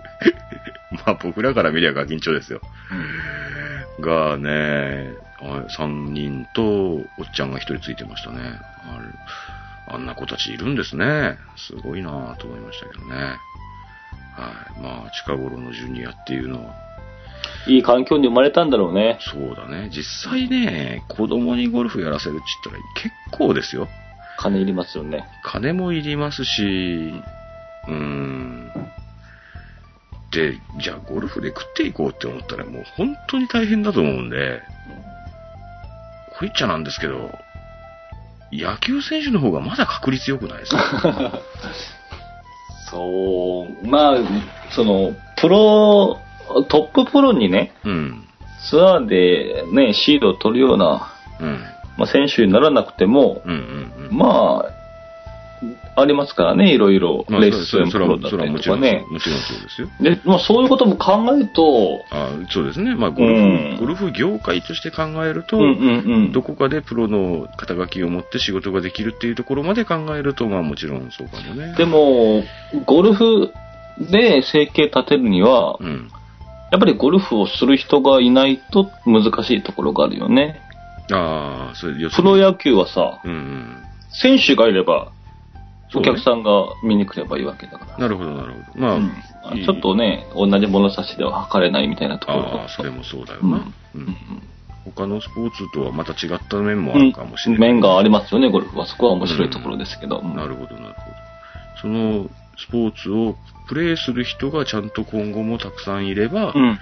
[0.93, 2.61] まあ僕らから見りゃガキンチョですよ。
[4.01, 8.39] がね、3人とおっちゃんが1人ついてましたね。
[8.39, 9.09] あれ
[9.89, 11.39] あんな子たちいるんですね。
[11.57, 13.15] すごいなぁと思いましたけどね。
[13.15, 13.37] は
[14.79, 14.81] い。
[14.81, 16.75] まあ近頃のジュニアっていうのは、
[17.69, 19.19] いい環境に生まれたんだろうね。
[19.21, 19.91] そうだね。
[19.91, 23.89] 実際ね、子供にゴルフやらせるって言ったら結構ですよ。
[24.39, 25.25] 金いりますよね。
[25.43, 26.63] 金もいりますし、
[27.89, 28.71] うーん。
[30.33, 34.61] で、じゃあゴルフで食っていこうって思ったらもう本当に大変だと思うんで、
[36.31, 37.31] こう言っちゃなんですけど、
[38.53, 41.41] 野球選手の方がまだ確率良くないですか？
[42.91, 44.17] そう、まあ、
[44.71, 46.19] その、プロ、
[46.69, 48.23] トッププロにね、うん。
[48.71, 51.09] ツアーでね、シードを取るような、
[51.41, 51.61] うん。
[51.97, 53.53] まあ、選手にならなくても、うん
[53.99, 54.17] うんうん。
[54.17, 54.71] まあ、
[55.97, 59.05] ありますからね、いろいろ、まあレッスンプロだったりそれはもちろん、とかね。
[59.11, 59.89] もちろんそうですよ。
[60.01, 62.95] で、まあそういうことも考えると、あそうですね。
[62.95, 66.33] まあ、ゴルフ、うんゴルフ業界として考えると、うんうんうん。
[66.33, 71.75] どこかでプロの肩書きを持って仕事ができるっていうところまで考えると、まあもちろんそうかもね。
[71.77, 72.43] でも、
[72.85, 73.53] ゴルフ
[74.11, 76.11] で生計立てるには、うん。
[76.71, 80.61] やっぱりゴルフをする人がいないと難しいところがあるよね。
[81.13, 83.77] ああ、それ、プロ野球はさ、うんうん。
[84.11, 85.13] 選手がいれば、
[85.95, 86.51] お客さんが
[86.83, 87.99] 見に来ればいいわけだから。
[87.99, 88.81] なるほど、なるほど。
[88.81, 89.13] まあ、うん
[89.65, 93.59] ちょっとね、同じ物差しでは測れないみたいなところああ、それもそうだようんな。
[93.95, 94.17] うん
[94.85, 97.73] 他のスポーツとはまた違った面もあるかもしれない。
[97.73, 98.87] 面がありますよね、ゴルフは。
[98.87, 100.19] そこは面白いところですけど。
[100.19, 101.17] うんなるほど、なるほど。
[101.81, 103.37] そのスポーツを
[103.69, 106.79] プレーする人がちゃんと今後もたくさんいれば、うん、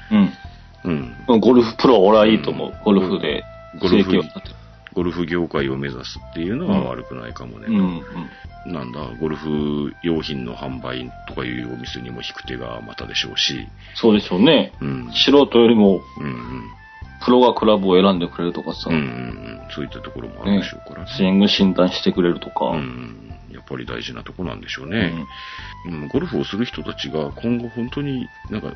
[0.85, 1.15] うん。
[1.29, 1.41] うん。
[1.41, 2.75] ゴルフプロは俺はいいと思う。
[2.85, 3.43] ゴルフで
[3.81, 4.13] ゴルフ。
[4.95, 7.67] ゴルフ業界を目指すっていうのは悪くないかもね。
[7.69, 7.77] うん、
[8.67, 8.73] うん。
[8.73, 14.73] なんだ、ゴルフ用品の販売とかいうお店にも引く手がまたでしょうし、そうでしょうね。
[14.81, 15.13] うん。
[15.13, 16.65] 素人よりも、うんうん。
[17.25, 19.61] プロがクラブを選んでくれるとかさ、うんうんうん。
[19.75, 21.11] そういったところもあるでしょうからね。
[21.17, 22.67] スイング診断してくれるとか。
[22.67, 23.25] うんうん。
[23.55, 25.15] やっぱり大事なとこなんでしょうね。
[25.87, 28.73] うん、ゴルフをする人たちが今後本当になんか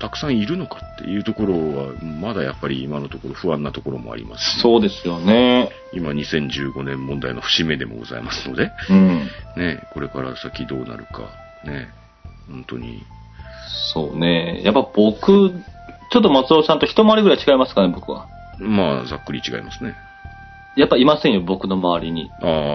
[0.00, 5.70] たくさんいるのかっていうところはまだやっぱり今のところ不安なところもありますしそうですよね。
[5.92, 9.28] 今2015年問題の節目でもございますので、うん。
[9.56, 11.28] ね、これから先どうなるか、
[11.64, 11.88] ね、
[12.48, 13.02] 本当に、
[13.92, 14.62] そうね。
[14.64, 15.52] やっぱ僕、
[16.10, 18.26] ちょっと松尾さんと一回りぐらい違いますかね、僕は。
[18.58, 19.94] まあざっくり違いますね。
[20.76, 22.30] やっぱいませんよ、僕の周りに。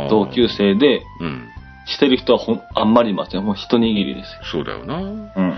[0.10, 0.48] 同級。
[0.48, 1.48] 生で、うん。
[1.86, 3.46] してる人はほん、あんまりいません。
[3.46, 4.40] もう一握りですよ。
[4.44, 4.98] そうだよな。
[4.98, 5.56] うん。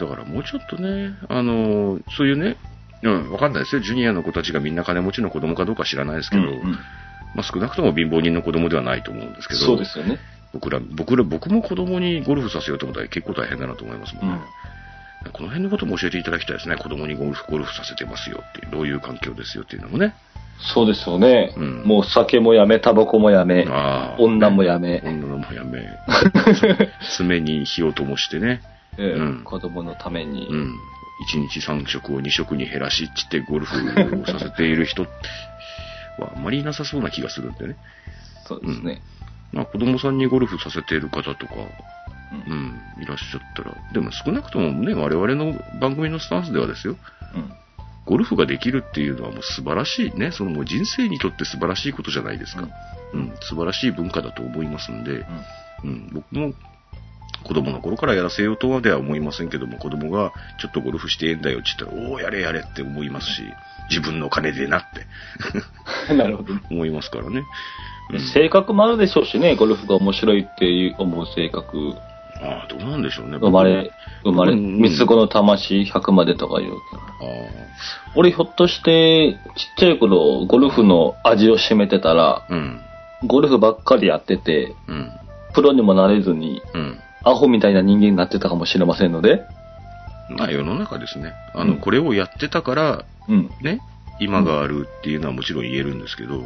[0.00, 2.56] だからもうちょっとね、あの、そういうね、
[3.02, 3.82] うん、わかんないですよ。
[3.82, 6.78] ジュニアの子たちがみんな金持ちの子供かどうか知らないですけど、うんうん
[7.32, 10.18] まあ少なくとも貧乏人の子供ではないと思うんですけど、そうですよね。
[10.52, 14.40] 僕ら、僕ら、僕も子供にゴルフさせようと思ったら結構大変だなと思いますもんね。
[15.32, 16.76] この辺のことも教えていただきたいですね。
[16.76, 20.14] 子供にゴルフ、ゴルフさせてますよっていう、どういう環境ですよっていうのもね。
[20.74, 21.54] そうですよね。
[21.56, 23.66] うんもう酒もやめ、タバコもやめ、
[24.18, 25.84] 女もやめ、女のもやめ。
[27.16, 28.60] 爪に火を灯してね。
[28.98, 30.48] ええうん子供のために。
[30.48, 30.74] うん。
[31.34, 35.08] 1日3食を2食に減らしっちってゴルフをさせている人は
[36.34, 37.76] あんまりいなさそうな気がするんでね。
[38.46, 39.02] そうですね。
[39.52, 41.54] まあ子供さんにゴルフさせている方とか、
[42.48, 42.56] うんう
[43.00, 43.76] ん、いらっしゃったら。
[43.92, 46.96] でも少なくともね、我々の番組のスタンスではですよ。
[47.34, 47.52] うん
[48.06, 50.32] ゴルフができるっていうのはもう素晴らしいね。
[50.32, 52.66] そのもう人生にとって素晴らしいことじゃないですか。
[53.12, 55.24] うん、素晴らしい文化だと思いますんで、
[55.84, 56.52] うん、僕も
[57.44, 63.42] 子供の頃からやらせようとはでは思いませんけども、子供がちょっとゴルフしてええんだよって言ったら、おお、やれやれって思いますし、
[63.90, 65.06] 自分の金でなって
[66.10, 66.54] うん なるほど。
[66.70, 67.42] 思いますからね。
[68.10, 71.94] うん性格もあるでしょうしね、ゴルフが面白いっていう思う性格。
[72.42, 73.36] ああ、どうなんでしょうね。
[73.36, 73.92] 生まれ、
[74.24, 77.02] 生まれ、うん三つ子の魂100までとか言うけど。
[77.02, 77.06] あ
[78.16, 79.38] 俺ひょっとして、ちっ
[79.78, 82.80] ちゃい頃、ゴルフの味を占めてたら、あ、うん、
[83.26, 85.12] ゴルフばっかりやってて、うん、
[85.54, 86.98] プロにもなれずに、うん。
[87.24, 89.44] アホみたいな人間になってたかもしれませんので、
[90.30, 91.34] まあ世の中ですね。
[91.54, 93.50] あの、うんこれをやってたから、うん。
[93.60, 93.80] ね、
[94.20, 96.42] 今があるっていうのはもちろん言えるんですけど、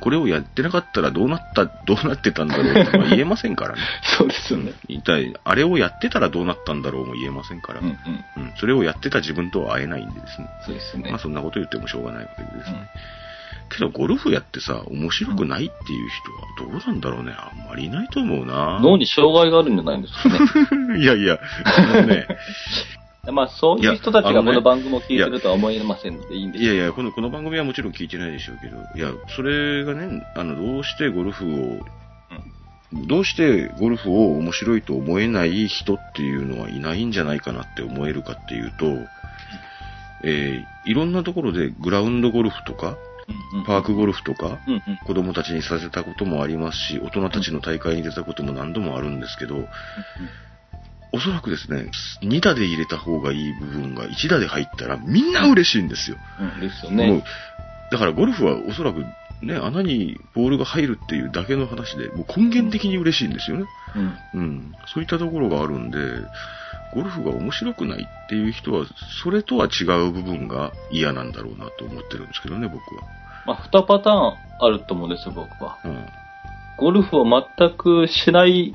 [0.00, 3.80] これをやってなかったらどうなった、どうなってたんだろうってまあ言えませんからね。
[4.18, 4.72] そうですよね。
[4.88, 7.96] 一体、あれをやってたらどうなったんだろうも言えませんから、うんうん。
[8.36, 10.48] うんそれをやってた自分とは会えないんでですね。
[10.64, 11.10] そうですね。
[11.10, 12.88] まあそんなこと言ってもしょうがないわけですね。
[13.70, 16.08] うんけどゴルフやってさ、面白くないっていう
[16.58, 17.32] 人はどうなんだろうね。
[17.32, 18.80] あんまりいないと思うな。
[18.80, 20.98] 脳に障害があるんじゃないんですかね。
[21.00, 22.26] いやいや、あのね、
[23.30, 31.86] まあ、そういう人たちがこの番組を聞いてるとは思えませんのでいいんですいやいや、この、この番組はもちろん聞いてないでしょうけど、いや、それがね、あの、どうしてゴルフを、
[33.06, 38.86] どうしてゴルフを面白いと思えない人っていうのはいないんじゃないかなって思えるかっていうと、
[40.24, 42.96] えーいろんなところでグラウンドゴルフとか、
[43.66, 44.58] パークゴルフとか、
[45.06, 49.68] 子供たちにさせたこともありますし、大人たちの大会に出たことも何度もあるんですけど、
[51.12, 51.90] おそらくですね、
[52.22, 56.16] 2打で入れた方がいい部分が1打で入ったらみんな嬉しいんですよ。
[56.40, 57.24] うんですよね。
[57.90, 59.04] だからゴルフはおそらく
[59.42, 63.66] ね、穴にボールが入るっていうだけの話で、もう根源的に嬉しいんですよね。
[64.34, 64.72] うんうん。
[64.92, 65.98] そういったところがあるんで、
[66.92, 68.86] ゴルフが面白くないっていう人は、
[69.22, 73.02] それとは違う部分が嫌なんだろうなと思ってるんですけどね、僕は。
[73.48, 75.78] まあ、二パターンあると思うんですよ、僕は。
[75.82, 76.06] うん。
[76.76, 78.74] ゴルフを全くしない、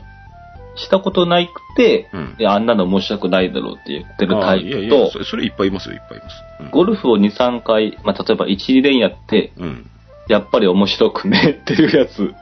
[0.76, 6.36] したことないくて、うんいや、あんなの面白くないだろうって言ってるタイプとやそ、れ、それいっぱいいますよ、いっぱいいます。
[6.62, 9.86] うんゴルフを2、3回、まあ、例えば1、2連やって、うん。
[10.28, 12.34] やっぱり面白くねっていうやつ。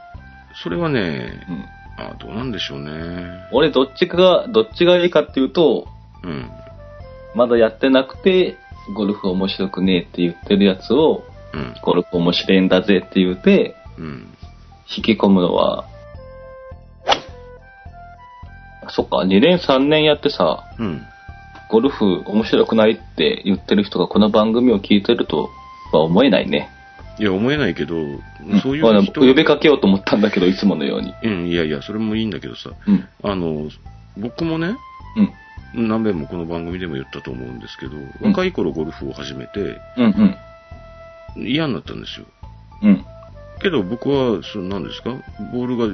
[0.62, 1.64] それはね、うん。
[2.02, 3.26] あどうなんでしょうね。
[3.52, 5.86] 俺、どっちかが、どっちがいいかっていうと、
[6.22, 6.50] うん。
[7.34, 8.56] まだやってなくて、
[8.94, 11.74] ゴルフ面白くねえって言ってるやつを、うん。
[11.82, 14.28] ゴルフ面白いんだぜって言って、うん。
[14.96, 15.86] 引き込むのは、
[18.90, 21.02] そっか、2年3年やってさ、うん。
[21.70, 25.48] ゴルフ面白くないって言ってる人がこの番組を聞いてると
[25.92, 26.68] は思えないね。
[27.18, 27.94] いや、思えないけど、
[28.62, 31.14] そういまあう人呼びかけようと思ったんだけど、いつものように。
[31.22, 33.08] うん、いやいや、それもいいんだけどさ、うん。
[33.22, 33.70] あの、
[34.18, 34.76] 僕もね、
[35.74, 35.88] うん。
[35.88, 40.36] 何遍もこの番組でも言ったと思うんですけど、うん若い頃ゴルフを始めてうんうん。
[41.36, 42.26] 嫌になったんですよ。
[42.82, 43.04] うん。
[43.60, 45.10] けど僕は、その何ですか？
[45.52, 45.86] ボールが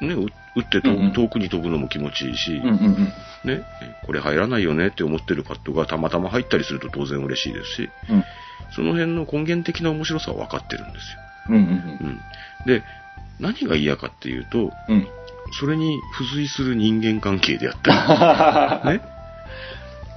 [0.00, 3.12] ね、う打って遠くに飛ぶのも気持ちいいし、うんうんうん。
[3.44, 3.64] ね、
[4.04, 8.24] これ入らないよねって思ってるパットがたまたま入ったりすると当然嬉しいですし、うん。
[8.74, 11.06] その辺の根源的な面白さは分かってるんです
[11.48, 11.98] うんうんよ。
[12.00, 12.20] うん。
[12.66, 12.82] で、
[13.40, 14.96] 何が嫌かっていうと、うん。
[14.96, 15.08] うん。
[15.58, 19.04] それに付随する人間関係であったり、 ね。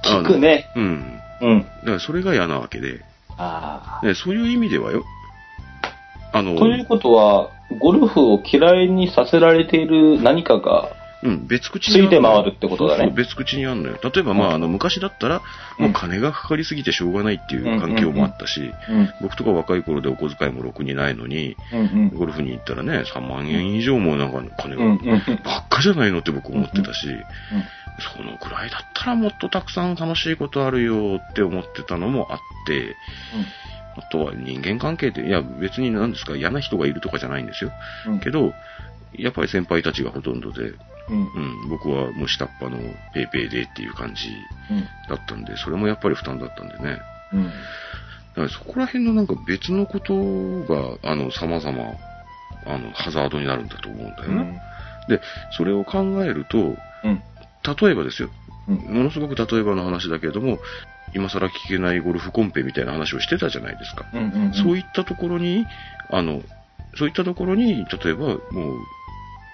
[0.02, 0.70] 聞くね。
[0.76, 1.20] うん。
[1.42, 1.60] うん。
[1.60, 3.02] だからそれが嫌なわけで、
[3.38, 5.04] あね、そういう意味ではよ。
[6.32, 10.90] あのあ。、ということは、ゴルフを嫌いにさせられている何かが、
[11.22, 13.98] うん、別口ついて回るってことだねそうそう別口にあるのよ。
[14.02, 15.42] 例えば、まあ、あの、昔だったら、
[15.78, 19.10] もう金がかかりすぎてしょうがないっていう環境もあったし、うん。
[19.22, 22.08] 僕とか若い頃でお小遣いもろくにないのに、うんうん。
[22.10, 25.20] ゴルフに行ったらね、3万円以上もなんか金うんが、うん。
[25.42, 27.08] ばっかじゃないのって僕思ってたし、
[27.98, 32.96] そのくらいだったらもっとたくさん楽しいことあるよって思ってたのもあって、
[33.96, 37.72] あとは人間関係って、いや別に何ですか、嫌な人がいるとかじゃないんですよ。
[38.06, 38.20] うん。
[38.20, 38.52] けど、
[39.14, 40.72] やっぱり先輩たちがほとんどで、
[41.08, 41.18] うん。
[41.18, 42.78] うん、僕はもう下っ端の
[43.14, 44.28] ペイペイでっていう感じ
[45.08, 47.00] だったんで、それもやっぱり負担だったんでね。
[47.32, 47.44] うん。
[47.46, 50.14] だからそこら辺のなんか別のこと
[50.64, 51.94] が、あの、様々、
[52.66, 54.60] あの、ハザードになるんだと思うんだよね。
[55.08, 55.20] で、
[55.56, 57.22] それを考えると、うん。
[57.66, 58.30] 例えばですよ、
[58.68, 58.76] うん。
[58.76, 60.58] ものすごく例えばの話だけれども、
[61.14, 64.04] 今更聞けないゴルフコンペみたいな話をしてたじゃないですか。
[64.12, 64.20] うん。
[64.20, 64.52] うん。
[64.52, 65.66] そういったところに、
[66.10, 66.42] あの、
[66.96, 68.38] そういったところに、例えばもう、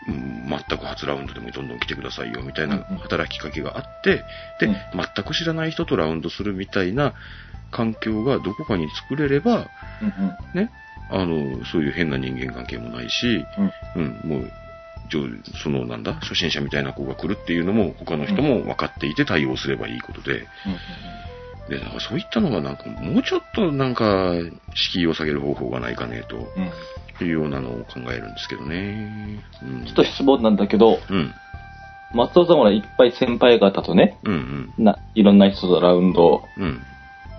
[0.08, 4.24] うん全く初ラウンドでもどんどん来てくださいよみたいなうんうん働きかけがあって、
[4.58, 4.76] で、うん
[5.14, 7.14] 全く知らない人とラウンドするみたいな
[7.70, 9.68] 環境がどこかに作れれば、
[10.00, 10.08] うん。
[10.08, 10.60] うん。
[10.60, 10.70] ね、
[11.10, 13.46] あの、そういう変な人間関係もないし、
[13.96, 14.02] うん。
[14.02, 14.50] うん、もう、
[15.12, 15.28] 上
[15.62, 20.46] そのなんだ、初心者みたいな子が来るっていうのも他の人も分かっていて対応すればいいことで、
[21.68, 24.32] で、なんかそういったのがなんかもうちょっとなんか
[24.74, 26.70] 敷居を下げる方法がないかねとうん。
[27.20, 29.38] いうようなのを考えるんですけどね。
[29.62, 31.32] うん、ちょっと質問なんだけど、うん、
[32.14, 36.80] 松尾さんほらいっぱい先輩方とね、うん、うん、な、いろんな人とラウンドを、うん、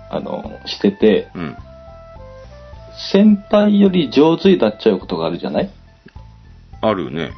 [0.08, 1.56] あの、してて、うん。
[3.12, 5.70] 先輩より上手になっちゃうことがあるじゃない？
[6.80, 7.32] あるね。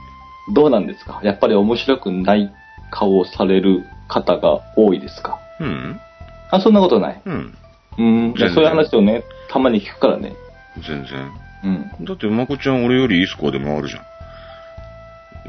[0.54, 1.20] どうなんですか？
[1.22, 2.52] やっぱり面白くない
[2.90, 5.38] 顔をされる方が多いですか？
[5.61, 6.00] うん、
[6.50, 7.22] あ、そんなことない。
[7.24, 7.54] うん、
[7.98, 8.35] うん。
[8.37, 10.35] じゃそういう話をね、たまに聞くからね。
[10.76, 11.32] 全然。
[11.98, 12.04] うん。
[12.04, 14.02] だって、まこちゃん俺よりいいスコアで回るじゃん。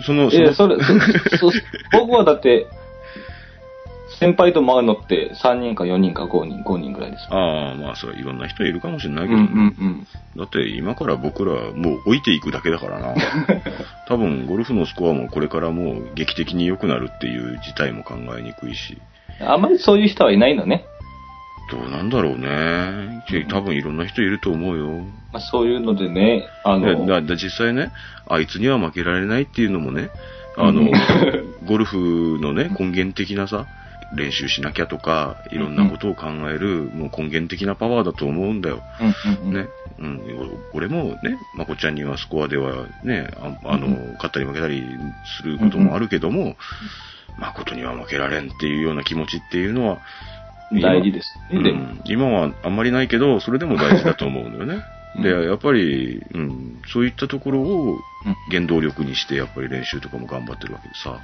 [0.03, 0.99] その、いや、そのそれ、
[1.37, 1.57] そ、そ、
[1.91, 2.67] 僕はだって、
[4.19, 7.27] 先輩と回るのって3人か4人か5人、5人ぐらいです。
[7.29, 9.57] ああ、まあ、それはいろんな人いるかもしれないけど、うんうんう
[9.89, 10.07] ん。
[10.37, 13.15] だって今から僕らもう置いていくだけだからな。
[14.07, 18.97] 多分ゴルフのスコアもこれからもう劇的に良くなるっていう事態も考えにくいし、
[19.41, 20.85] あんまりそういう人はいないのね。
[21.69, 23.23] どうなんだろうね。
[23.49, 24.87] 多分いろんな人いると思うよ。
[25.33, 27.91] まあ、そういうのでね、あの、だだ実際ね、
[28.25, 30.09] あいつには負けられないっていうのもね、
[30.55, 30.91] あのうん、
[31.67, 33.67] ゴルフのね、根源的なさ、
[34.15, 38.81] 練習しなきゃとか、いろんなことを考える、もう根源的なパワーだと思うんだよ。
[38.99, 39.67] うんうんうんね。
[39.99, 40.21] うん。
[40.73, 44.83] 俺もね、まこちゃんにはスコアではね、ああの、うん勝ったり負けたり
[45.41, 46.55] することもあるけども、
[47.37, 49.99] まことには負けられんっていうような気持ちっていうのは、
[50.71, 51.69] 大事ですね。
[51.69, 54.75] うん、今はあんまりないけど、それでも大事だと思うんだよね。
[54.75, 57.97] うんで、やっぱり、うん、そういったところを
[58.51, 61.11] 原動力にして、やっぱり練習とかも頑張ってるわけでさ。
[61.11, 61.19] うん、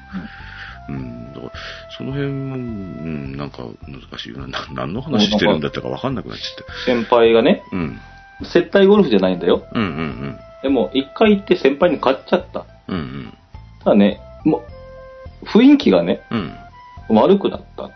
[0.89, 1.52] だから、
[1.98, 4.48] その辺も、うん、なんか難しいよな。
[4.48, 7.78] な何の話してるんだったか分かんなくなっちゃっ先輩がね、た。
[7.78, 8.00] うん。
[8.43, 9.63] 接待ゴルフじゃないんだよ。
[9.74, 12.65] うんうんでも、一回行って先輩に勝っちゃった。
[12.88, 12.96] うん。
[12.96, 13.34] うんうん。
[13.84, 14.63] ただね、も
[15.43, 16.54] う、雰囲気がね、うん。
[17.17, 17.91] 悪くなった。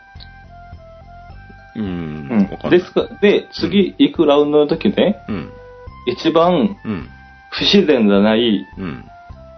[1.75, 1.83] うん。
[1.85, 1.87] う
[2.67, 5.51] んですか、で、次行くラウンドの時ね、うん。
[6.07, 7.09] 一番うん。
[7.51, 9.05] 不自然じゃないうん。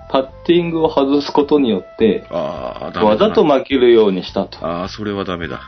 [0.10, 4.66] パッティングを外すことによって、あわざと負けるようにしたと。
[4.66, 5.62] ああ、それはダメだ。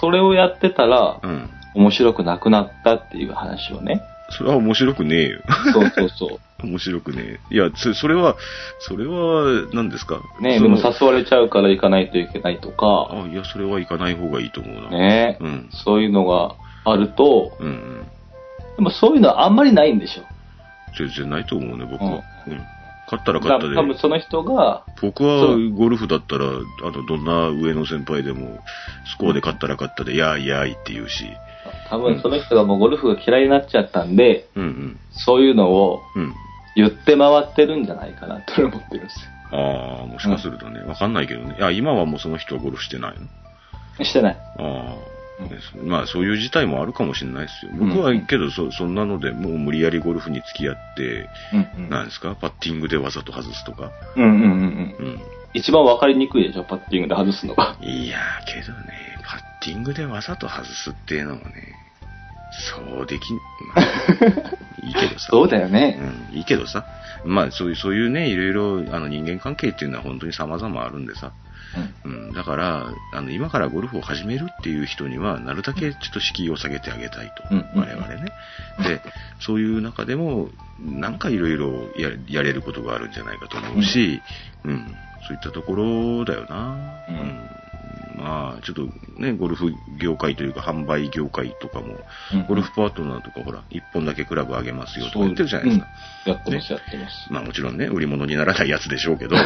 [0.00, 1.50] それをやってたら、うん。
[1.74, 4.02] 面白くなくなったっていう話をね。
[4.30, 5.40] それは面白くねえよ。
[5.72, 7.54] そうそうそ 面白くねえ。
[7.54, 8.36] いや、そそれは、
[8.78, 10.20] それは、何ですか？
[10.38, 10.42] う。
[10.42, 14.90] ねそのでも誘われちゃうから行かないといけないとか、あいや、それは行かない方がいいと思うな。
[14.96, 15.68] ねうん。
[15.72, 18.06] そういうのがあると、うんうん。
[18.76, 20.22] でもそういうのはあんまりないんでしょ。
[20.96, 22.10] 全然ないと思うね、僕は。
[22.46, 22.60] ううん。
[23.12, 23.76] 勝ったらだ勝ったで。
[23.76, 26.48] 多分その人が、僕はゴルフだったら、あ
[26.90, 28.58] の、どんな上の先輩でも、
[29.06, 31.26] スコアで勝ったら勝ったで、やーいやーいって言うし。
[31.90, 35.00] 多分その人がもうゴルフが嫌いになっちゃったんで、うんうん。
[35.12, 36.32] そういうのをうん。
[36.74, 41.54] 言って回ってるんじゃないかなって思ってるんですああ、もしかするとね、わかんないけどね。
[41.58, 43.20] いや、今はもうその人はゴルフしてないの？
[43.98, 44.04] よ。
[44.06, 44.36] してない。
[44.58, 44.94] ああ、
[45.76, 47.72] うんまあそういう事態もあるかもしれないですよ。
[47.78, 51.28] 僕はけどそ、そんなので、もう無理やりゴルフに付き合って、
[51.76, 53.90] うんなんですか、パッティングでわざと外すとか。
[54.16, 54.24] うん。
[54.24, 55.06] うんうんうんうん。
[55.06, 55.20] うん。
[55.54, 57.76] 一番わかりにくいでしょ、パッティングで外すのが。
[57.80, 61.74] いやー、けどね、パッティングでわざと外すっていうのもね、
[62.52, 63.42] そうできん、ま
[63.76, 63.80] あ
[64.86, 65.28] いいけどさ。
[65.30, 65.98] そうだよね。
[66.30, 66.84] うん、いいけどさ。
[67.24, 68.52] まあ、そういう、そういうね、いろい
[68.86, 71.32] ろ、あの、人間関係っていうのは本当に様々あるんでさ。
[72.04, 77.44] うん、だから、あの、今からゴルフを始めるっていう人には、なるだけちょっと敷居を下げてあげたいと。
[77.50, 77.58] うん。
[77.58, 77.80] うん。
[77.80, 78.32] 我々ね。
[78.78, 79.00] で、
[79.40, 84.20] そういう中でも、なんかいろいろややれることがあるんじゃないかと思うし、
[84.64, 84.86] うん、
[85.26, 86.76] そういったところだよな。
[87.08, 87.61] うん
[88.16, 88.88] まあ、ちょっと
[89.20, 91.98] ね、ゴルフ業界というか、販売業界とかも、
[92.32, 92.46] うん。
[92.46, 95.86] ゴルフパートナーとか、ほら、一本だけクラブあげますよとか言ってるじゃないですか。
[96.26, 97.32] やってます、やってます。
[97.32, 99.36] まあもちろんね、売り物にならないやつでしょうけど、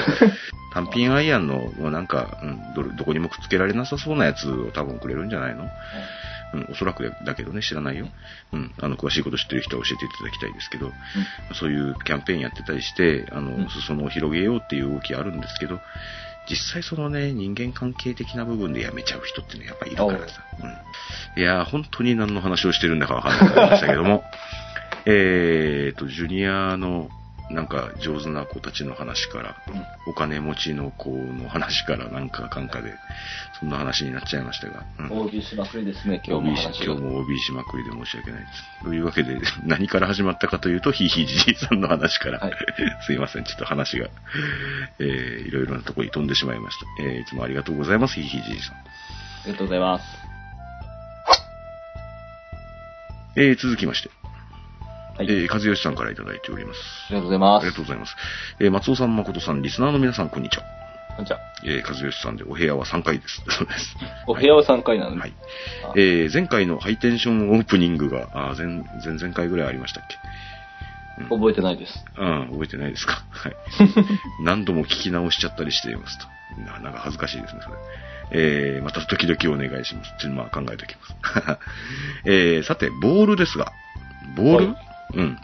[0.74, 5.68] 単品アイアンの、もうなんか、うんどれ、どこにもくっつけられなさそうなやつを多分くれるんじゃないの？
[6.54, 8.06] うん、おそらくだけどね、知らないよ。
[8.52, 10.92] うん、あの、詳しいこと知ってる人は教えていただきたいですけど、
[11.54, 13.68] そういうキャンペーンやってたりして、あの、うん。
[13.68, 15.80] 裾野を広げようっていう動きあるんですけど、
[16.48, 20.44] 実際そのね、人間関係的な部分でやめちゃう人ってね、やっぱいるからさ。
[21.36, 21.42] うん。
[21.42, 24.24] いやー、本当に何の話をしてるんだかわかんなくなりましたけども、
[25.06, 27.08] えーと、ジュニアの
[27.50, 29.56] なんか上手な子たちの話から、
[30.08, 32.92] お金持ちの子の話からなんかかんかで、
[33.60, 34.84] そんな話になっちゃいましたが。
[34.98, 36.56] うん OB しまくりですね、今日も。
[36.56, 38.84] 今日も OB しまくりで申し訳ないです。
[38.84, 42.52] というわけで、 何から始まったかというと、ひいひいじじいさんの話から、はい
[43.06, 44.08] すいません、ちょっと話が、
[44.98, 47.04] えー、いろいろなところに飛んでしまいました。
[47.04, 48.76] えー、いつもありがとうございます、ひいひいじじいさん。
[48.76, 48.80] あ
[49.46, 50.26] りがとうございます。
[53.38, 54.10] えー、続きまして、
[55.16, 55.26] はい。
[55.28, 56.80] えー、和義さんからいただいております。
[57.08, 57.62] ありがとうございます。
[57.62, 58.16] ありがとうございます。
[58.60, 60.64] えー、松尾さん、誠さん、リスナーの皆さん、こんにちは。
[61.16, 61.38] こんにちは。
[61.64, 63.42] えー、和義さんでお部屋は3回です。
[63.48, 63.96] そうです。
[64.28, 65.32] お部屋は3回なので、はい。
[65.84, 68.66] あえー、前回のハイテンションオープニングが、あー前、
[69.04, 70.16] 前々回ぐらいありましたっけ？
[71.30, 72.04] 覚えてないです。
[72.18, 73.24] うん、覚えてないですか？
[73.30, 73.56] はい。
[74.42, 76.26] 何度も聞き直しちゃったりしていますと。
[76.60, 77.76] ななんか恥ずかしいですね、それ。
[78.32, 80.12] えー、また時々お願いします。
[80.18, 81.58] ちょっとまあ考えておきます。
[82.26, 83.72] えー、さて、ボールですが、
[84.36, 84.76] ボール、はい
[85.14, 85.38] うん。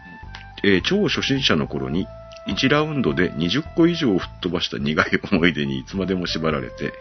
[0.65, 2.07] えー、超初心者の頃に、
[2.49, 6.93] 1ラウンドで20個以上吹っ飛ばした苦い思い出にいつまでも縛られて、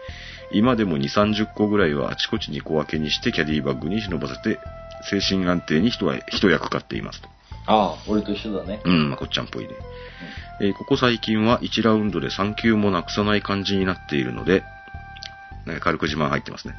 [0.52, 4.60] 今でも2、30個ぐらいはあちこちに小分けにしてキャディバッグに忍ばせて、
[5.10, 6.06] 精神安定に一
[6.48, 7.28] 役買っていますと。
[7.66, 8.80] ああ、俺と一緒だね。
[8.84, 9.70] うん、まこっちゃんっぽいね。
[10.60, 14.62] えーここ最近は1ラウンドで3球もなくさない感じになっているので、
[15.66, 16.74] ね、軽く自慢入ってますね。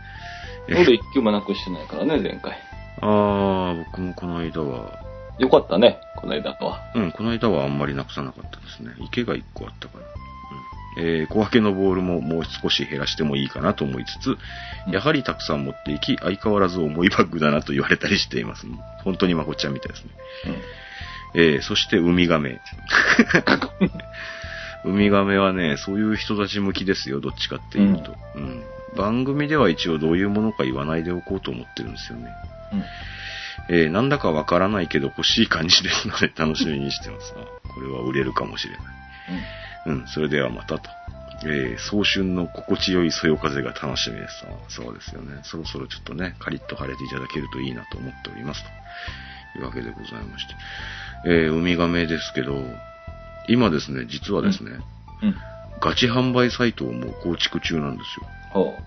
[0.70, 2.58] えー俺1球もなくしてないからね、前回。
[3.02, 5.00] あー、僕もこの間は、
[5.40, 6.82] よかったね、この間は。
[6.96, 8.92] うん、この間はあんまりなくさなかったですね。
[9.00, 10.04] 池が1個あったから。
[11.02, 14.38] うん、えー小分けのボールももう少し減らしてもいいかなと思いつつ、
[14.92, 18.68] やはりたくさん持っていき、相変わらず重いバッグだなと言われたりしています。
[19.04, 20.12] 本当にまこっちゃんみたいですね。
[21.36, 22.62] えーそしてウミガメ。
[24.86, 28.16] ウミガメはね、そういう人たち向きですよ、どっちかっていうと。
[28.36, 28.64] うん。
[28.96, 32.28] 番組では一応どういうものか言わないでおこうと思ってるんですよね。
[32.74, 32.84] うん。
[33.70, 37.34] えーなんだかわからないけど欲しい感じですので 楽しみにしてます。
[37.38, 38.84] あこれは売れるかもしれない。
[39.86, 40.90] うん、それではまたと。
[41.46, 44.46] えー、早春の心地よいそよ風が楽しみです。
[44.46, 45.40] あそうですよね。
[45.44, 48.64] そろそろちょっとね、カリッと晴れていただけるといいなと思っております。
[49.54, 50.56] というわけでございまして。
[51.26, 52.64] えー、ウミガメですけど、
[53.48, 54.72] 今ですね、実はですね、
[55.22, 55.36] うん。
[55.82, 58.28] ガチ販売サイトをもう構築中なんですよ。
[58.52, 58.78] ほ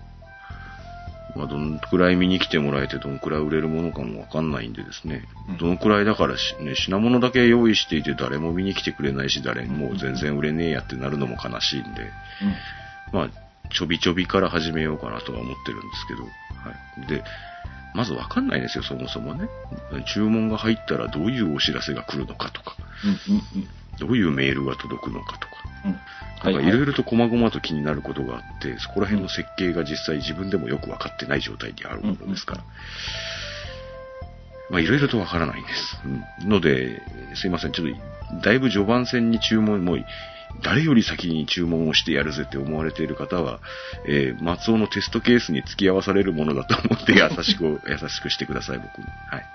[1.37, 13.15] まあ、どのくらい見に来てもらえて、どのくらい売れるものかもわかんないんでですね、うんどのくらいだからし、ね、品物だけ用意していて誰も見に来てくれないし、誰もう全然売れねえやってなるのも悲しいんで、う。
[13.15, 13.29] まあ、
[13.69, 16.29] ちょびちょびから始めようかなとは思ってるんですけど、は
[17.05, 17.07] い。
[17.07, 17.23] で、
[17.93, 19.47] まずわかんないですよ、そもそもね。
[20.13, 22.75] 注文が入ったらどういうお知らせが来るのかとか。
[23.99, 26.51] どういうメールが届くのかとか、うん。
[26.53, 32.63] なんかいろいろと細々と気になることがあって、そこら辺の設計が実際自分でもよくわかってない状態にあるものですから。
[34.69, 35.99] まあいろいろとわからないんです。
[36.43, 37.01] うん、ので、
[37.35, 37.87] すいません、ちょっ
[38.31, 40.05] と、だいぶ序盤戦に注文、もう、
[40.63, 43.59] 誰より先に注文をしてやるぜって思われている方は、
[44.07, 49.05] えー、松尾のテストケースに付き合わされるものだと思って優しく、 優しくしてください、僕に。
[49.29, 49.45] はい。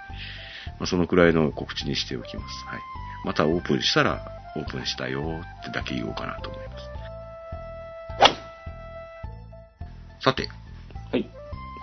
[0.78, 2.66] まあ、そのくらいの告知にしておきます。
[2.66, 2.80] はい。
[3.24, 4.22] またオープンしたら、
[4.56, 5.22] オープンしたよ
[5.60, 6.92] ってだけ言おうかなと思います。
[10.20, 10.48] さて、
[11.10, 11.28] はい。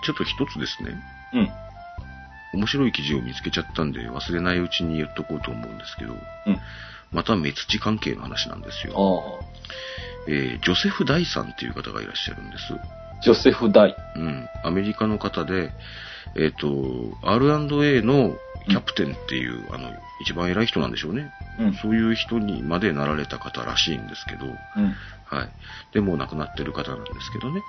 [0.06, 0.96] ちょっと一つですね、
[1.34, 2.60] うん。
[2.60, 6.20] 面白い記事を見つけちゃったんで忘れないうちに言っとこうと思うんですけど、うん。
[7.12, 9.40] また目土関係の話なんですあよ。
[9.42, 9.46] あ。
[10.28, 12.64] えージョセフ・ダイさんっていう方がいらっしゃるんです。
[13.24, 13.96] ジョセフ・ダイ。
[14.16, 14.48] うん。
[14.64, 15.72] アメリカの方で、
[16.36, 18.36] えっ、と、R&A の
[18.68, 19.92] キャプテンっていう、あの、
[20.22, 21.32] 一番偉い人なんでしょうね。
[21.60, 21.74] うん。
[21.76, 24.96] そういう人にまでなられた方らしいんですけど、うん。
[25.26, 25.50] はい。
[25.94, 27.62] でもう亡くなってる方なんですけどね。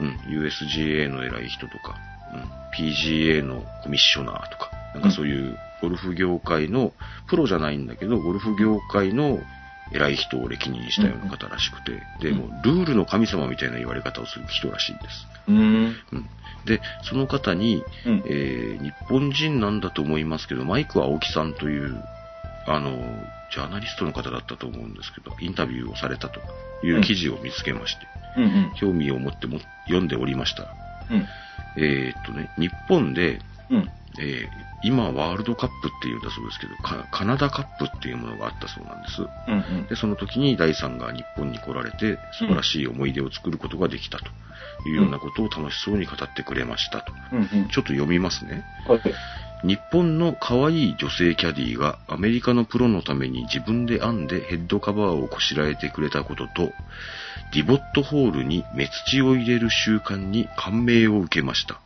[0.00, 0.06] うん。
[0.06, 0.44] うん。
[0.44, 1.96] USGA の偉い人とか、
[2.32, 2.84] うん。
[2.86, 6.92] PGA のコミッショナーとか、なんかそういうゴルフ業界の、
[7.28, 9.40] プロじゃないんだけど、ゴルフ業界の
[9.92, 15.26] 偉い人を歴任したような方らしくて、で、もうルールの神様みたいな言われ方をする人らしいんです。
[15.48, 15.96] うん。
[16.12, 16.30] うん。
[16.64, 18.22] で、その方に、うん。
[18.26, 22.02] えー日本人なんだと思いますけど、マイク青木さんという、
[22.66, 22.90] あの、
[23.52, 26.40] ジャーナリストの方だったと思うんですけど、インタビューをされたと
[26.82, 28.44] いう記事を見つけまして、うん。
[28.44, 28.72] うん。
[28.78, 30.68] 興味を持っても読んでおりましたら、
[31.10, 31.26] うん。
[31.82, 33.40] えーっとね、日本で、
[33.70, 33.90] うん。
[34.18, 39.22] えー今ワールドカップっていうんだそうですけど、カカナダカップっていうものがあったそうなんです。
[39.48, 39.86] うん。
[39.88, 44.26] で、その時に第3が日本に来られて、素晴らしい思い出を作ることができたと
[44.88, 47.12] いうようなことを楽しそうに語ってくれましたと。
[47.32, 47.38] うん。
[47.38, 47.68] うん。
[47.70, 48.64] ちょっと読みますね。
[48.86, 49.00] はい。
[49.64, 56.72] 日本の可愛い女性キャディーがアメリカのプロのために自分で編んでヘッドカバーをこしらえてくれたことと、
[57.52, 61.80] ディボットホールに目土を入れる習慣に感銘を受けました。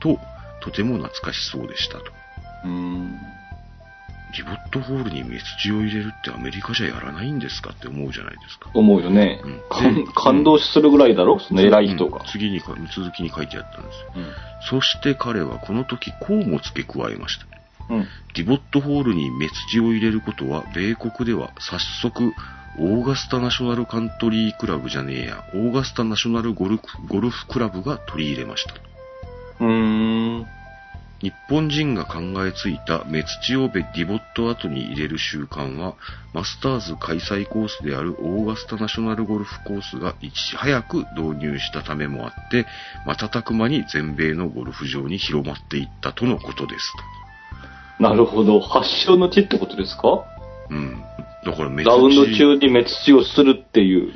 [0.00, 0.18] と、
[0.66, 2.04] とても懐かしそうでしたと。
[2.64, 3.12] うん。
[4.36, 8.68] ディボットホールに目土を入れるってアメリカじゃやらないんですかって思うじゃないですか。
[8.74, 9.60] 思うよねうん。
[9.70, 11.38] 感感動するぐらいだろ？
[11.38, 12.26] その偉い人がうん。
[12.26, 14.12] 次にか、続きに書いてあったんですよ。
[14.16, 14.26] うん。
[14.68, 17.46] そして彼はこの時こうも付け加えました。
[17.94, 18.06] うん。
[18.34, 22.34] ディボットホールに目土を入れることは、米国では早速、
[22.78, 28.74] オーガスタナショナルカントリークラブじゃねえや、オーガスタナショナルゴルフゴルフクラブが取り入れました。
[29.60, 30.46] うーん。
[31.22, 35.94] 日本人が考えついた目土をディボット後に入れる習慣は、
[36.34, 42.66] マスターズ開催コースであるオーガスタナショナルゴルフコースがいち早く導入したためもあって、
[43.06, 46.92] 瞬く間に全米のゴルフ場に広まっていったとのことです
[47.98, 48.60] なるほど。
[48.60, 50.02] 発祥の地ってことですか？
[50.02, 50.26] と。
[50.68, 51.02] うん。
[51.46, 54.12] だからメツチラウンド中に滅地をするっていう。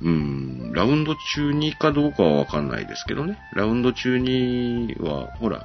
[0.00, 3.38] うん、ラウンド中にかどうかはわかんないですけどね。
[3.54, 5.64] ラウンド中には、ほら、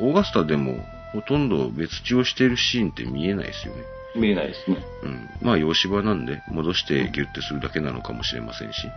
[0.00, 0.76] オーガスタでも
[1.12, 3.82] ほとんど別地をしているシーンって見えないですよね。
[4.16, 4.78] 見えないですね。
[5.02, 5.28] うん。
[5.42, 8.88] まあ、洋芝なんで、戻してギュッてするだけなのかもしれませんし。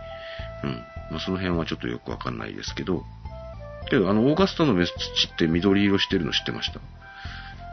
[0.62, 0.70] うん。
[1.10, 3.02] まあ、その辺はちょっとよくわかんないですけど。
[3.90, 6.80] けど、あの、オーガスタの別地って緑色してるの知ってました？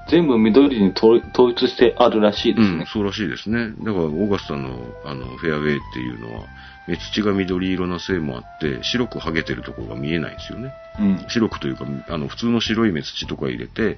[0.09, 3.69] 全部緑に統統一してあるらしいですね。、うんそうらしいですね。
[3.79, 6.45] だから、オーガスタの、あの、フェアウェイっていうのは、
[6.87, 10.71] 目土が緑色なせいもあって、白く剥げてるところが見えないんですよね。
[10.99, 11.25] うん。
[11.27, 13.97] 白くというか、あの、普通の白い目土とか入れて、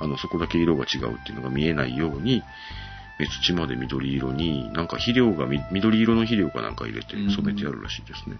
[0.00, 2.42] あの、そこだけ色が違うっていうのが見えないように、
[3.18, 8.36] 目土まで緑色に、なんか肥料がみ、緑色の肥料かなんか入れてうん染めてあるらしいですね。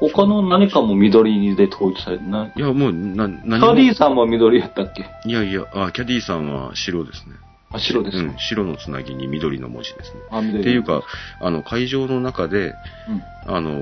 [0.00, 2.52] 他の何かも緑で統一されてない。
[2.56, 2.62] うん。
[2.62, 5.06] いや、もう、な、何カもリーさんも緑やったっけ？
[5.28, 7.34] いやいや、あ、キャディさんは白ですね。
[7.74, 10.20] あ、白ですか、うん、白のつなぎに緑の文字ですね。
[10.30, 10.60] あ、緑。
[10.60, 11.02] っていうか、
[11.40, 12.74] あの、会場の中で、
[13.08, 13.22] うん。
[13.46, 13.80] あの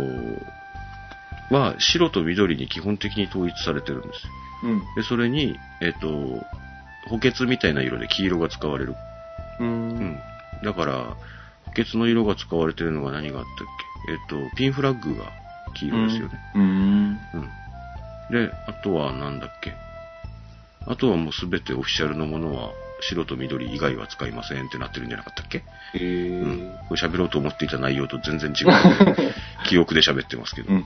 [1.50, 4.32] は、白と緑に基本的に統一されてるんですよ。
[4.64, 4.78] うん。
[4.96, 6.08] で、それに、えっ、と、
[7.08, 8.94] 補欠みたいな色で黄色が使われる。
[9.60, 9.64] う。
[9.64, 10.18] うんん。
[10.64, 11.16] だから、
[11.66, 13.66] 補欠の色が使われてるのが何があったっ
[14.06, 14.12] け？
[14.12, 15.30] えっ、と、ピンフラッグが
[15.74, 16.40] 黄色ですよね。
[16.54, 16.62] うん。
[16.62, 17.18] うん。
[18.30, 19.74] で、あとはなんだっけ？
[20.86, 22.70] あとはもうすべてオフィシャルのものは
[23.02, 25.58] 白と緑以外は使いませんってなってるんじゃなかったっけ？
[25.58, 26.78] へうーん。
[26.88, 29.16] これ喋ろうと思っていた内容と全然違う、
[29.68, 30.70] 記憶で喋ってますけど。
[30.70, 30.84] うんうん。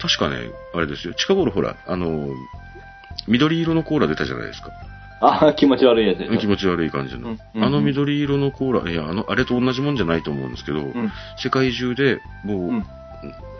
[0.00, 1.14] 確かね、あれですよ。
[1.14, 2.28] 近頃ほら、あの、
[3.28, 4.70] 緑色のコーラ出たじゃないですか。
[5.22, 7.30] あ、気持ち悪いやつ気持ち悪い感じの。
[7.30, 11.12] うんうんあの緑色のコーラ、いや、あの、あれと同じもんじゃないと思うんですけど、うん。
[11.36, 12.84] 世界中でもう、うん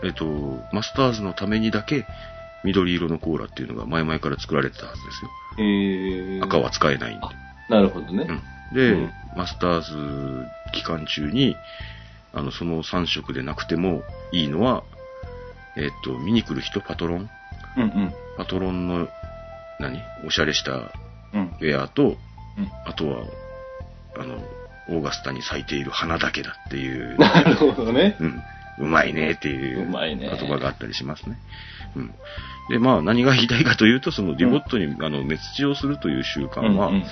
[0.03, 0.25] えっと、
[0.73, 2.07] マスターズのためにだけ
[2.63, 5.29] 緑色のコーラっていうのが前々から作られてたはずですよ。
[5.59, 7.27] へー赤は使えないんで。
[7.71, 8.27] なるほどね。
[8.71, 11.55] うん、で、うんマスターズ期間中に、
[12.33, 14.03] あの、その3色でなくても
[14.33, 14.83] いいのは、
[15.77, 17.29] えっと、見に来る人、パトロン
[17.77, 18.13] うんうん。
[18.35, 19.07] パトロンの、
[19.79, 20.01] 何？
[20.27, 20.91] おしゃれした
[21.33, 21.55] うん。
[21.61, 22.17] ウェアと、うん
[22.85, 23.23] あとは、
[24.17, 24.43] あの、
[24.89, 28.17] オーガスタに咲いている花だけだっていう、なるほどね。
[28.19, 28.41] うん、
[28.79, 31.37] うまいねっていう言葉があったりしますね。
[31.95, 32.13] うん。
[32.69, 37.03] で、まあ何が言いたいかというと、そのディボットに、あの、滅地をするという習慣は、うんうん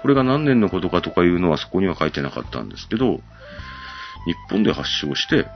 [0.00, 3.20] これが何年のことかとかいうのはそこには書いてなかったんですけど、
[4.26, 5.46] 日本で発祥して、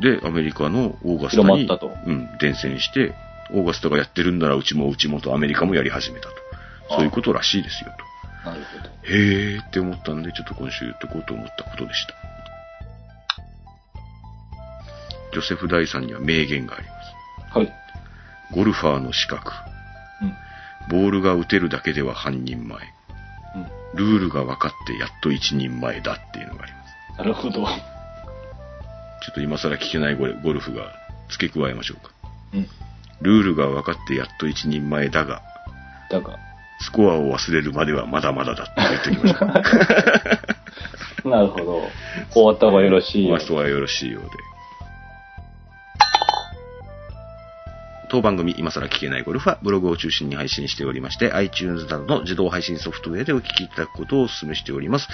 [0.00, 3.14] で、アメリカのオーガスタに、広まったとうん、伝染して、
[3.52, 6.34] オーガスタがやってるんならうちもうちもとアメリカもやり始めたと。
[6.90, 7.90] そういうことらしいですよ
[8.44, 8.50] と。
[8.50, 8.90] なるほど。
[9.04, 12.14] へーって思ったんで、ちょっと今週言ってこうと思ったことでした。
[15.32, 16.92] ジョセフ・ダイさんには名言がありま
[17.52, 17.58] す。
[17.58, 17.72] はい。
[18.52, 19.52] ゴルファーの資格。
[20.22, 21.00] うん。
[21.02, 22.78] ボールが打てるだけでは半人前。
[23.94, 23.98] うん。
[23.98, 26.78] ルールが分かってやっと一人前だっていうのがありま
[27.14, 27.18] す。
[27.18, 27.52] なるほど。
[27.52, 27.66] ちょ
[29.32, 30.92] っと今更聞けないゴルゴルフが
[31.30, 32.12] 付け加えましょうか。
[32.54, 32.68] うん。
[33.20, 35.42] ルールが分かってやっと一人前だが、
[36.10, 36.38] だが。
[36.80, 38.72] スコアを忘れるまではまだまだだって
[39.10, 39.46] 言ってきました。
[41.28, 41.88] なるほど。
[42.32, 43.38] 終わった方がよろしいよお。
[43.38, 44.30] 人はよろしいようで。
[48.10, 55.06] 当番組、今更聞けないゴルフはブログを中心に配信しておりまして、iTunes などの自動配信ソフトウェアでお聞きいただくことをお勧めしております。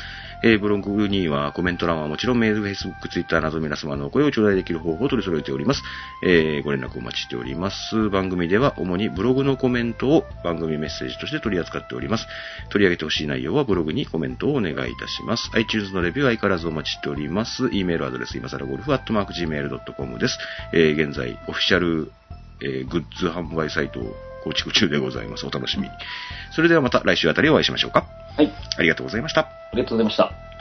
[0.42, 5.82] えーブログにはコメント欄はもちろんメール、Facebook、Twitter など皆様のお声を頂戴できる方法を取り揃えております。
[6.24, 8.08] えーご連絡お待ちしております。
[8.08, 12.26] 番組では主にブログのコメントを番組メッセージとして取り扱っております。
[12.70, 15.50] 取り上げてほしい内容はブログにコメントをお願いいたします。
[15.52, 17.68] iTunes のレビューは相変わらずお待ちしております。
[17.72, 20.38] e メールアドレス、今更ゴルフ、アットマーク Gmail.com です。
[20.72, 22.10] えー現在、オフィシャル、
[22.60, 25.46] えーグッズ販売サイトを構築中でございます。
[25.46, 25.90] お楽しみに。
[26.52, 28.06] それではまた来週あたりお会いしましょうか。
[28.36, 28.52] はい。
[28.78, 29.42] ありがとうございました。
[29.42, 30.55] ありがとうございました。